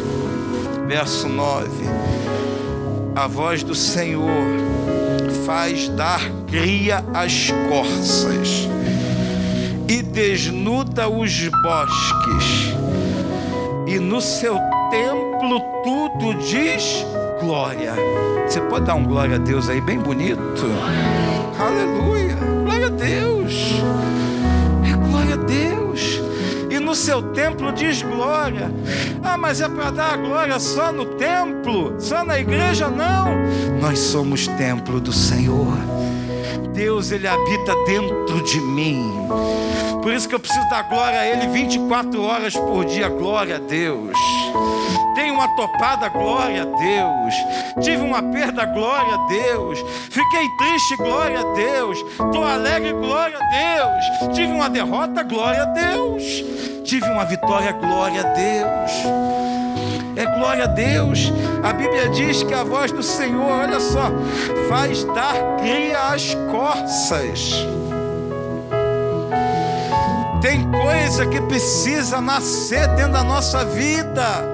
Verso 0.86 1.28
9: 1.28 1.68
A 3.16 3.26
voz 3.26 3.62
do 3.62 3.74
Senhor 3.74 4.30
faz 5.46 5.88
dar 5.88 6.20
cria 6.46 7.04
às 7.14 7.50
corças 7.68 8.68
e 9.88 10.02
desnuda 10.02 11.08
os 11.08 11.48
bosques, 11.48 12.74
e 13.86 13.98
no 13.98 14.20
seu 14.20 14.58
templo 14.90 15.71
tudo 15.82 16.34
diz 16.34 17.04
glória. 17.40 17.94
Você 18.46 18.60
pode 18.60 18.86
dar 18.86 18.94
um 18.94 19.04
glória 19.04 19.36
a 19.36 19.38
Deus 19.38 19.68
aí, 19.68 19.80
bem 19.80 19.98
bonito? 19.98 20.40
Aleluia, 21.58 22.36
glória 22.64 22.86
a 22.86 22.90
Deus, 22.90 23.52
é 24.84 24.96
glória 25.08 25.34
a 25.34 25.38
Deus. 25.38 26.20
E 26.70 26.78
no 26.78 26.94
seu 26.94 27.22
templo 27.32 27.72
diz 27.72 28.02
glória. 28.02 28.70
Ah, 29.22 29.36
mas 29.36 29.60
é 29.60 29.68
para 29.68 29.90
dar 29.90 30.14
a 30.14 30.16
glória 30.16 30.58
só 30.58 30.90
no 30.90 31.04
templo, 31.04 31.94
só 31.98 32.24
na 32.24 32.38
igreja? 32.38 32.88
Não. 32.88 33.34
Nós 33.80 33.98
somos 33.98 34.46
templo 34.46 35.00
do 35.00 35.12
Senhor. 35.12 35.76
Deus, 36.72 37.10
Ele 37.12 37.28
habita 37.28 37.74
dentro 37.84 38.42
de 38.42 38.60
mim. 38.60 39.12
Por 40.02 40.12
isso 40.12 40.28
que 40.28 40.34
eu 40.34 40.40
preciso 40.40 40.68
dar 40.68 40.82
glória 40.88 41.20
a 41.20 41.26
Ele 41.26 41.46
24 41.48 42.22
horas 42.22 42.54
por 42.54 42.84
dia. 42.84 43.08
Glória 43.08 43.56
a 43.56 43.58
Deus. 43.58 44.18
Tenho 45.14 45.34
uma 45.34 45.48
topada, 45.54 46.08
glória 46.08 46.62
a 46.62 46.64
Deus. 46.64 47.84
Tive 47.84 48.02
uma 48.02 48.22
perda, 48.22 48.64
glória 48.64 49.14
a 49.14 49.26
Deus. 49.28 49.78
Fiquei 50.10 50.48
triste, 50.58 50.96
glória 50.96 51.40
a 51.40 51.52
Deus. 51.52 51.98
Estou 51.98 52.44
alegre, 52.44 52.92
glória 52.92 53.38
a 53.38 53.50
Deus. 53.50 54.34
Tive 54.34 54.52
uma 54.52 54.68
derrota, 54.68 55.22
glória 55.22 55.62
a 55.62 55.66
Deus. 55.66 56.22
Tive 56.84 57.08
uma 57.08 57.24
vitória, 57.24 57.72
glória 57.72 58.20
a 58.20 58.24
Deus. 58.24 59.41
É 60.16 60.26
glória 60.26 60.64
a 60.64 60.66
Deus. 60.66 61.32
A 61.62 61.72
Bíblia 61.72 62.08
diz 62.10 62.42
que 62.42 62.54
a 62.54 62.64
voz 62.64 62.92
do 62.92 63.02
Senhor, 63.02 63.50
olha 63.50 63.80
só, 63.80 64.10
faz 64.68 65.04
dar 65.04 65.34
cria 65.58 66.12
às 66.12 66.34
corças. 66.50 67.66
Tem 70.42 70.68
coisa 70.70 71.24
que 71.26 71.40
precisa 71.42 72.20
nascer 72.20 72.88
dentro 72.96 73.12
da 73.12 73.22
nossa 73.22 73.64
vida, 73.64 74.44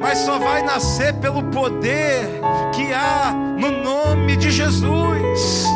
mas 0.00 0.18
só 0.20 0.38
vai 0.38 0.62
nascer 0.62 1.12
pelo 1.14 1.42
poder 1.44 2.40
que 2.74 2.92
há 2.92 3.30
no 3.58 3.70
nome 3.82 4.36
de 4.36 4.50
Jesus. 4.50 5.66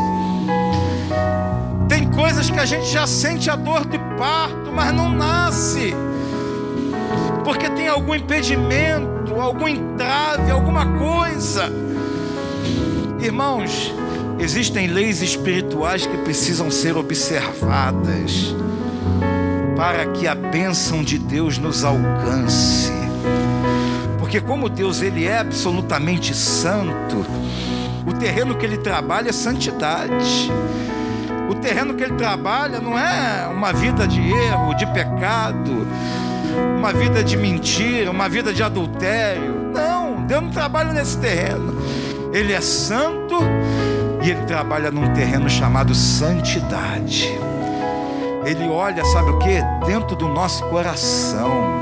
Tem 1.87 2.11
coisas 2.11 2.49
que 2.51 2.59
a 2.59 2.65
gente 2.65 2.87
já 2.87 3.07
sente 3.07 3.51
a 3.51 3.57
dor 3.57 3.85
de 3.85 3.99
parto, 4.17 4.73
mas 4.75 4.91
não 4.95 5.11
nasce, 5.11 5.95
porque 7.45 7.69
tem 7.71 7.89
algum 7.89 8.15
impedimento, 8.15 9.35
algum 9.41 9.69
entrave, 9.69 10.51
alguma 10.51 10.87
coisa. 10.99 11.71
Irmãos, 13.21 13.93
existem 14.39 14.87
leis 14.87 15.23
espirituais 15.23 16.07
que 16.07 16.17
precisam 16.19 16.71
ser 16.71 16.97
observadas 16.97 18.55
para 19.77 20.07
que 20.07 20.27
a 20.29 20.35
bênção 20.35 21.03
de 21.03 21.19
Deus 21.19 21.59
nos 21.59 21.85
alcance. 21.85 22.93
Porque 24.19 24.41
como 24.41 24.69
Deus 24.69 25.03
ele 25.03 25.27
é 25.27 25.39
absolutamente 25.39 26.35
santo, 26.35 27.27
o 28.07 28.13
terreno 28.13 28.55
que 28.57 28.65
ele 28.65 28.79
trabalha 28.79 29.31
é 29.31 29.33
santidade. 29.33 30.51
O 31.51 31.55
terreno 31.57 31.95
que 31.95 32.03
ele 32.03 32.15
trabalha 32.15 32.81
não 32.81 32.99
é 32.99 33.47
uma 33.49 33.73
vida 33.73 34.07
de 34.07 34.21
erro, 34.21 34.75
de 34.75 34.87
pecado, 34.87 35.87
uma 36.77 36.93
vida 36.93 37.23
de 37.23 37.37
mentira, 37.37 38.11
uma 38.11 38.29
vida 38.29 38.53
de 38.53 38.63
adultério. 38.63 39.71
Não, 39.73 40.25
Deus 40.27 40.43
não 40.43 40.51
trabalha 40.51 40.93
nesse 40.93 41.19
terreno. 41.19 41.75
Ele 42.33 42.53
é 42.53 42.61
santo 42.61 43.37
e 44.23 44.31
ele 44.31 44.43
trabalha 44.47 44.91
num 44.91 45.13
terreno 45.13 45.49
chamado 45.49 45.95
santidade. 45.95 47.29
Ele 48.45 48.69
olha, 48.69 49.05
sabe 49.05 49.31
o 49.31 49.39
que? 49.39 49.63
Dentro 49.87 50.17
do 50.17 50.29
nosso 50.29 50.65
coração. 50.65 51.81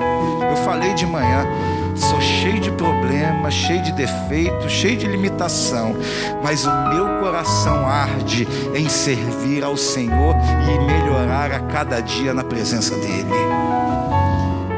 Eu 0.50 0.56
falei 0.64 0.92
de 0.94 1.06
manhã, 1.06 1.46
sou 1.94 2.20
cheio 2.20 2.60
de 2.60 2.70
problemas, 2.72 3.54
cheio 3.54 3.82
de 3.82 3.92
defeitos, 3.92 4.72
cheio 4.72 4.96
de 4.96 5.06
limitação, 5.06 5.94
mas 6.42 6.66
o 6.66 6.88
meu 6.88 7.20
coração 7.20 7.86
arde 7.86 8.46
em 8.74 8.88
servir 8.88 9.62
ao 9.62 9.76
Senhor 9.76 10.34
e 10.68 10.78
melhorar 10.84 11.52
a 11.52 11.60
cada 11.60 12.00
dia 12.00 12.34
na 12.34 12.44
presença 12.44 12.94
dEle. 12.96 13.79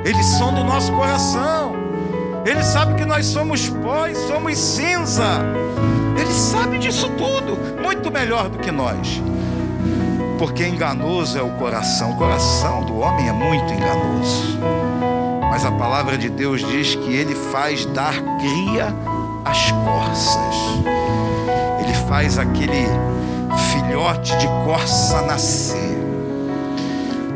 Eles 0.05 0.27
são 0.27 0.53
do 0.55 0.65
nosso 0.65 0.93
coração. 0.93 1.75
Ele 2.45 2.63
sabe 2.63 2.95
que 2.95 3.05
nós 3.05 3.27
somos 3.27 3.69
pó 3.69 4.07
e 4.07 4.15
somos 4.15 4.59
cinza. 4.59 5.41
Ele 6.19 6.33
sabe 6.33 6.79
disso 6.79 7.09
tudo, 7.11 7.81
muito 7.81 8.11
melhor 8.11 8.49
do 8.49 8.59
que 8.59 8.71
nós 8.71 9.21
porque 10.43 10.67
enganoso 10.67 11.39
é 11.39 11.43
o 11.43 11.51
coração. 11.51 12.11
O 12.11 12.17
coração 12.17 12.85
do 12.85 12.99
homem 12.99 13.29
é 13.29 13.33
muito 13.33 13.73
enganoso. 13.73 14.59
Mas 15.49 15.65
a 15.65 15.71
palavra 15.71 16.19
de 16.19 16.29
Deus 16.29 16.61
diz 16.67 16.97
que 16.97 17.15
ele 17.15 17.33
faz 17.53 17.87
dar 17.87 18.13
cria 18.41 18.93
às 19.45 19.71
corças. 19.71 20.57
Ele 21.81 21.95
faz 22.09 22.41
aquele 22.41 22.89
filhote 23.71 24.37
de 24.39 24.49
corça 24.65 25.23
nascer. 25.23 25.97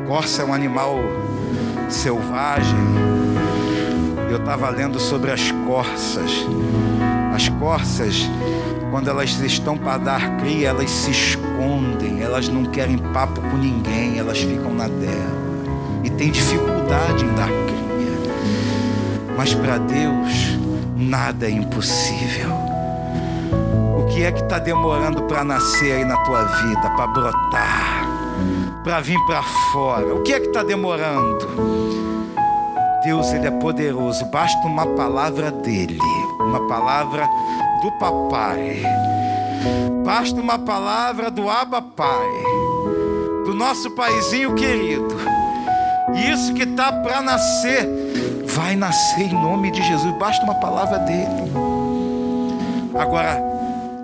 Corça 0.09 0.43
é 0.43 0.45
um 0.45 0.53
animal 0.53 0.99
selvagem. 1.89 2.79
Eu 4.31 4.39
estava 4.39 4.69
lendo 4.71 4.99
sobre 4.99 5.31
as 5.31 5.51
corças. 5.67 6.31
As 7.35 7.49
corças 7.49 8.29
quando 8.91 9.09
elas 9.09 9.39
estão 9.41 9.77
para 9.77 9.99
dar 9.99 10.37
cria, 10.39 10.69
elas 10.69 10.91
se 10.91 11.11
escondem, 11.11 12.23
elas 12.23 12.49
não 12.49 12.65
querem 12.65 12.97
papo 12.97 13.41
com 13.43 13.57
ninguém, 13.57 14.19
elas 14.19 14.39
ficam 14.39 14.73
na 14.73 14.89
dela 14.89 15.37
e 16.03 16.11
tem 16.11 16.31
dificuldade 16.31 17.25
em 17.25 17.35
dar 17.35 17.49
cria. 17.49 19.35
Mas 19.37 19.53
para 19.55 19.79
Deus, 19.79 20.57
nada 20.97 21.47
é 21.47 21.51
impossível. 21.51 22.51
O 23.99 24.07
que 24.07 24.23
é 24.23 24.33
que 24.33 24.41
está 24.41 24.59
demorando 24.59 25.25
para 25.25 25.45
nascer 25.45 25.93
aí 25.93 26.05
na 26.05 26.17
tua 26.19 26.45
vida, 26.45 26.91
para 26.97 27.07
brotar, 27.09 27.96
para 28.87 29.01
vir 29.01 29.19
para 29.27 29.43
fora? 29.73 30.15
O 30.15 30.23
que 30.23 30.33
é 30.33 30.39
que 30.39 30.47
está 30.47 30.63
demorando? 30.63 31.45
Deus 33.03 33.33
ele 33.33 33.49
é 33.49 33.51
poderoso, 33.51 34.25
basta 34.27 34.65
uma 34.65 34.87
palavra 34.87 35.51
dele, 35.51 35.99
uma 36.39 36.69
palavra 36.69 37.29
do 37.83 37.91
papai. 37.99 38.81
Basta 40.05 40.41
uma 40.41 40.57
palavra 40.57 41.33
do 41.33 41.51
Abba 41.51 41.83
Pai, 41.83 42.29
do 43.45 43.55
nosso 43.55 43.91
paizinho 43.91 44.55
querido. 44.55 45.17
Isso 46.33 46.55
que 46.55 46.63
está 46.63 46.93
para 46.93 47.21
nascer, 47.21 47.89
vai 48.45 48.77
nascer 48.77 49.23
em 49.23 49.35
nome 49.35 49.73
de 49.73 49.83
Jesus. 49.83 50.17
Basta 50.17 50.45
uma 50.45 50.55
palavra 50.55 51.01
dele. 51.01 51.53
Agora, 52.95 53.56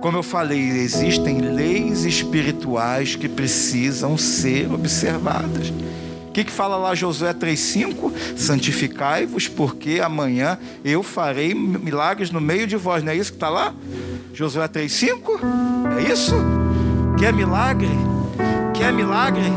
como 0.02 0.18
eu 0.18 0.22
falei, 0.24 0.58
existem 0.58 1.40
leis 1.40 2.04
espirituais 2.04 3.14
que 3.14 3.28
precisam 3.28 4.18
ser 4.18 4.70
observadas. 4.70 5.72
O 6.28 6.32
que, 6.32 6.42
que 6.42 6.50
fala 6.50 6.76
lá 6.76 6.92
Josué 6.92 7.32
3,5? 7.32 8.12
Santificai-vos, 8.36 9.46
porque 9.46 10.00
amanhã 10.02 10.58
eu 10.84 11.04
farei 11.04 11.54
milagres 11.54 12.32
no 12.32 12.40
meio 12.40 12.66
de 12.66 12.76
vós. 12.76 13.04
Não 13.04 13.12
é 13.12 13.16
isso 13.16 13.30
que 13.30 13.36
está 13.36 13.48
lá? 13.48 13.72
Josué 14.34 14.66
3,5? 14.66 15.38
É 15.96 16.12
isso? 16.12 16.34
Quer 17.16 17.32
milagre? 17.32 17.90
Quer 18.74 18.92
milagre? 18.92 19.52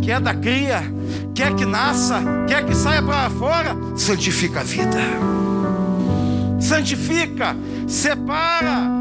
Quer 0.00 0.20
da 0.20 0.32
cria? 0.32 0.82
Quer 1.34 1.54
que 1.54 1.66
nasça? 1.66 2.22
Quer 2.48 2.64
que 2.64 2.74
saia 2.74 3.02
para 3.02 3.28
fora? 3.28 3.76
Santifica 3.94 4.60
a 4.60 4.64
vida. 4.64 5.00
Santifica, 6.58 7.54
separa. 7.86 8.99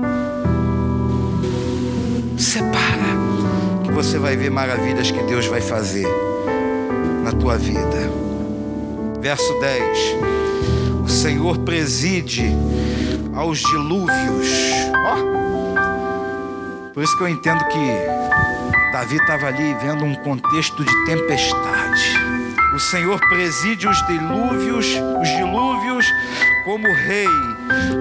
Separa, 2.39 3.83
que 3.83 3.91
você 3.91 4.17
vai 4.17 4.37
ver 4.37 4.49
maravilhas 4.49 5.11
que 5.11 5.21
Deus 5.23 5.45
vai 5.47 5.59
fazer 5.59 6.07
na 7.21 7.33
tua 7.33 7.57
vida. 7.57 8.09
Verso 9.19 9.59
10: 9.59 9.99
O 11.03 11.09
Senhor 11.09 11.57
preside 11.59 12.45
aos 13.35 13.59
dilúvios. 13.59 14.47
Ó, 15.05 15.15
oh, 15.17 16.93
por 16.93 17.03
isso 17.03 17.17
que 17.17 17.23
eu 17.23 17.27
entendo 17.27 17.61
que 17.65 17.91
Davi 18.93 19.17
estava 19.17 19.47
ali 19.47 19.75
vendo 19.81 20.05
um 20.05 20.15
contexto 20.15 20.81
de 20.81 21.05
tempestade. 21.05 22.17
O 22.73 22.79
Senhor 22.79 23.19
preside 23.27 23.85
os 23.85 24.07
dilúvios, 24.07 24.87
os 25.21 25.27
dilúvios 25.27 26.05
como 26.63 26.87
rei. 26.87 27.27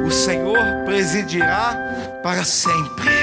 O 0.07 0.11
Senhor 0.13 0.59
presidirá 0.87 1.77
para 2.23 2.45
sempre. 2.45 3.18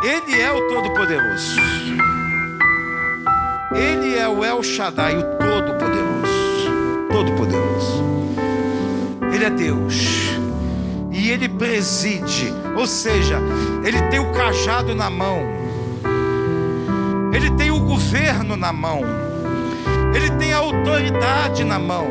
Ele 0.00 0.40
é 0.40 0.52
o 0.52 0.68
Todo-Poderoso. 0.68 1.60
Ele 3.74 4.16
é 4.16 4.28
o 4.28 4.44
El 4.44 4.62
Shaddai, 4.62 5.16
o 5.16 5.22
Todo-Poderoso. 5.22 7.08
Todo-Poderoso. 7.10 8.04
Ele 9.32 9.44
é 9.44 9.50
Deus. 9.50 10.38
E 11.10 11.30
ele 11.30 11.48
preside, 11.48 12.54
ou 12.76 12.86
seja, 12.86 13.40
ele 13.84 14.00
tem 14.02 14.20
o 14.20 14.30
cajado 14.30 14.94
na 14.94 15.10
mão. 15.10 15.42
Ele 17.34 17.50
tem 17.56 17.72
o 17.72 17.80
governo 17.80 18.56
na 18.56 18.72
mão. 18.72 19.00
Ele 20.14 20.30
tem 20.38 20.52
a 20.52 20.58
autoridade 20.58 21.64
na 21.64 21.80
mão. 21.80 22.06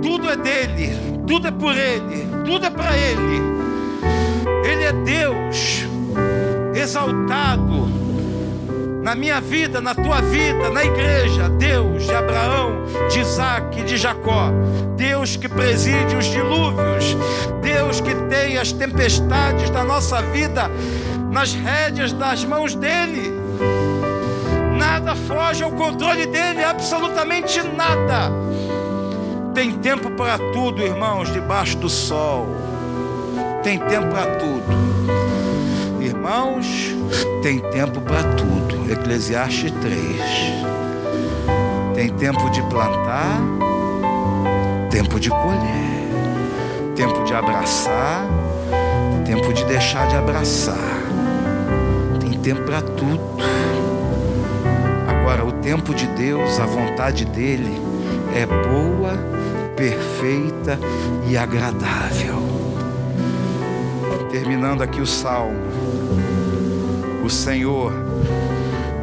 Tudo 0.00 0.30
é 0.30 0.36
dele, 0.36 0.96
tudo 1.26 1.46
é 1.46 1.50
por 1.50 1.76
ele, 1.76 2.26
tudo 2.46 2.64
é 2.64 2.70
para 2.70 2.96
ele. 2.96 3.42
Ele 4.64 4.84
é 4.84 4.92
Deus 4.92 5.87
exaltado 6.78 7.88
na 9.02 9.14
minha 9.14 9.40
vida, 9.40 9.80
na 9.80 9.94
tua 9.94 10.20
vida, 10.20 10.70
na 10.70 10.84
igreja, 10.84 11.48
Deus 11.48 12.04
de 12.04 12.14
Abraão, 12.14 12.84
de 13.08 13.20
Isaac, 13.20 13.82
de 13.82 13.96
Jacó, 13.96 14.50
Deus 14.96 15.36
que 15.36 15.48
preside 15.48 16.14
os 16.14 16.26
dilúvios, 16.26 17.16
Deus 17.62 18.00
que 18.00 18.14
tem 18.28 18.58
as 18.58 18.70
tempestades 18.72 19.70
da 19.70 19.82
nossa 19.82 20.20
vida 20.20 20.70
nas 21.30 21.54
rédeas 21.54 22.12
das 22.12 22.44
mãos 22.44 22.74
dEle. 22.74 23.32
Nada 24.76 25.14
foge 25.14 25.62
ao 25.62 25.72
controle 25.72 26.26
dEle, 26.26 26.62
absolutamente 26.62 27.62
nada. 27.62 28.30
Tem 29.54 29.72
tempo 29.72 30.10
para 30.10 30.38
tudo, 30.52 30.82
irmãos, 30.82 31.32
debaixo 31.32 31.76
do 31.78 31.88
sol. 31.88 32.46
Tem 33.62 33.78
tempo 33.78 34.08
para 34.08 34.36
tudo. 34.36 35.27
Irmãos, 36.28 36.94
tem 37.42 37.58
tempo 37.58 38.02
para 38.02 38.22
tudo. 38.34 38.92
Eclesiastes 38.92 39.72
3. 39.80 39.96
Tem 41.94 42.10
tempo 42.10 42.50
de 42.50 42.60
plantar, 42.64 43.40
tempo 44.90 45.18
de 45.18 45.30
colher, 45.30 46.92
tempo 46.94 47.24
de 47.24 47.32
abraçar, 47.32 48.26
tempo 49.24 49.54
de 49.54 49.64
deixar 49.64 50.06
de 50.08 50.16
abraçar. 50.16 51.00
Tem 52.20 52.32
tempo 52.32 52.60
para 52.60 52.82
tudo. 52.82 53.22
Agora, 55.08 55.46
o 55.46 55.52
tempo 55.52 55.94
de 55.94 56.06
Deus, 56.08 56.60
a 56.60 56.66
vontade 56.66 57.24
dele 57.24 57.80
é 58.36 58.44
boa, 58.44 59.14
perfeita 59.74 60.78
e 61.26 61.38
agradável. 61.38 62.36
Terminando 64.30 64.82
aqui 64.82 65.00
o 65.00 65.06
salmo. 65.06 65.87
O 67.24 67.30
Senhor 67.30 67.92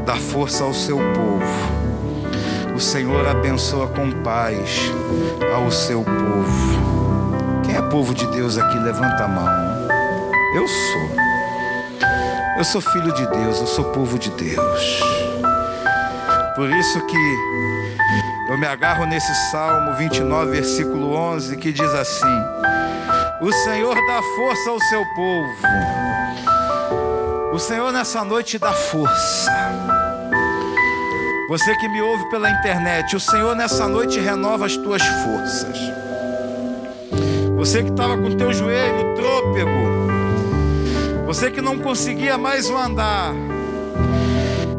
dá 0.05 0.15
força 0.15 0.63
ao 0.63 0.73
seu 0.73 0.97
povo. 0.97 2.75
O 2.75 2.79
Senhor 2.79 3.27
abençoa 3.27 3.87
com 3.87 4.11
paz 4.23 4.91
ao 5.55 5.69
seu 5.71 6.03
povo. 6.03 7.61
Quem 7.63 7.75
é 7.75 7.81
povo 7.83 8.13
de 8.13 8.25
Deus 8.27 8.57
aqui? 8.57 8.77
Levanta 8.79 9.23
a 9.23 9.27
mão. 9.27 9.47
Eu 10.55 10.67
sou. 10.67 11.25
Eu 12.57 12.63
sou 12.63 12.81
filho 12.81 13.13
de 13.13 13.27
Deus, 13.27 13.59
eu 13.59 13.67
sou 13.67 13.85
povo 13.91 14.17
de 14.17 14.29
Deus. 14.31 14.99
Por 16.55 16.69
isso 16.71 17.05
que 17.05 17.17
eu 18.49 18.57
me 18.57 18.65
agarro 18.65 19.05
nesse 19.05 19.33
Salmo 19.51 19.95
29, 19.97 20.51
versículo 20.51 21.13
11, 21.13 21.57
que 21.57 21.71
diz 21.71 21.93
assim: 21.93 22.43
O 23.41 23.51
Senhor 23.51 23.95
dá 24.07 24.21
força 24.35 24.69
ao 24.69 24.79
seu 24.79 25.03
povo 25.15 26.14
o 27.55 27.59
Senhor 27.59 27.89
nessa 27.89 28.21
noite 28.25 28.59
dá 28.59 28.73
força. 28.73 29.49
Você 31.47 31.73
que 31.77 31.87
me 31.87 32.01
ouve 32.01 32.29
pela 32.29 32.49
internet, 32.49 33.15
o 33.15 33.19
Senhor 33.19 33.55
nessa 33.55 33.87
noite 33.87 34.19
renova 34.19 34.65
as 34.65 34.75
tuas 34.75 35.01
forças. 35.01 35.77
Você 37.55 37.81
que 37.81 37.91
estava 37.91 38.17
com 38.17 38.35
teu 38.35 38.51
joelho 38.51 39.15
trôpego, 39.15 39.71
você 41.25 41.49
que 41.49 41.61
não 41.61 41.79
conseguia 41.79 42.37
mais 42.37 42.69
andar, 42.69 43.33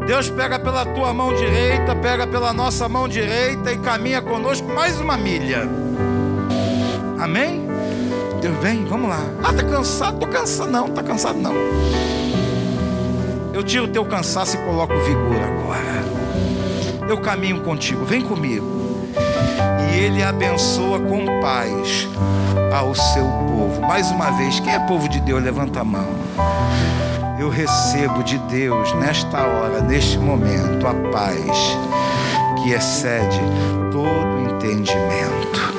Deus 0.05 0.29
pega 0.29 0.59
pela 0.59 0.85
tua 0.85 1.11
mão 1.11 1.33
direita, 1.33 1.95
pega 1.95 2.27
pela 2.27 2.53
nossa 2.53 2.87
mão 2.87 3.07
direita 3.07 3.71
e 3.71 3.79
caminha 3.79 4.21
conosco 4.21 4.67
mais 4.67 5.01
uma 5.01 5.17
milha. 5.17 5.67
Amém? 7.17 7.67
Deus 8.39 8.55
vem, 8.61 8.85
vamos 8.85 9.09
lá. 9.09 9.21
Ah, 9.43 9.51
tá 9.51 9.63
cansado? 9.63 10.19
Tô 10.19 10.27
cansado 10.27 10.69
não, 10.69 10.89
tá 10.89 11.01
cansado 11.01 11.39
não. 11.39 11.55
Eu 13.57 13.63
tiro 13.63 13.85
o 13.85 13.87
teu 13.87 14.05
cansaço 14.05 14.55
e 14.55 14.59
coloco 14.59 14.93
vigor 14.99 15.41
agora. 15.41 17.09
Eu 17.09 17.19
caminho 17.19 17.61
contigo, 17.61 18.05
vem 18.05 18.21
comigo. 18.21 18.67
E 19.89 19.97
ele 19.97 20.21
abençoa 20.21 20.99
com 20.99 21.25
paz 21.41 22.07
ao 22.71 22.93
seu 22.93 23.25
povo. 23.25 23.81
Mais 23.81 24.11
uma 24.11 24.29
vez, 24.29 24.59
quem 24.59 24.71
é 24.71 24.79
povo 24.81 25.09
de 25.09 25.19
Deus? 25.21 25.43
Levanta 25.43 25.79
a 25.79 25.83
mão. 25.83 26.07
Eu 27.39 27.49
recebo 27.49 28.21
de 28.21 28.37
Deus 28.37 28.93
nesta 28.93 29.39
hora, 29.39 29.81
neste 29.81 30.19
momento, 30.19 30.85
a 30.85 30.93
paz 31.11 31.75
que 32.61 32.73
excede 32.73 33.41
todo 33.91 34.53
entendimento 34.53 35.76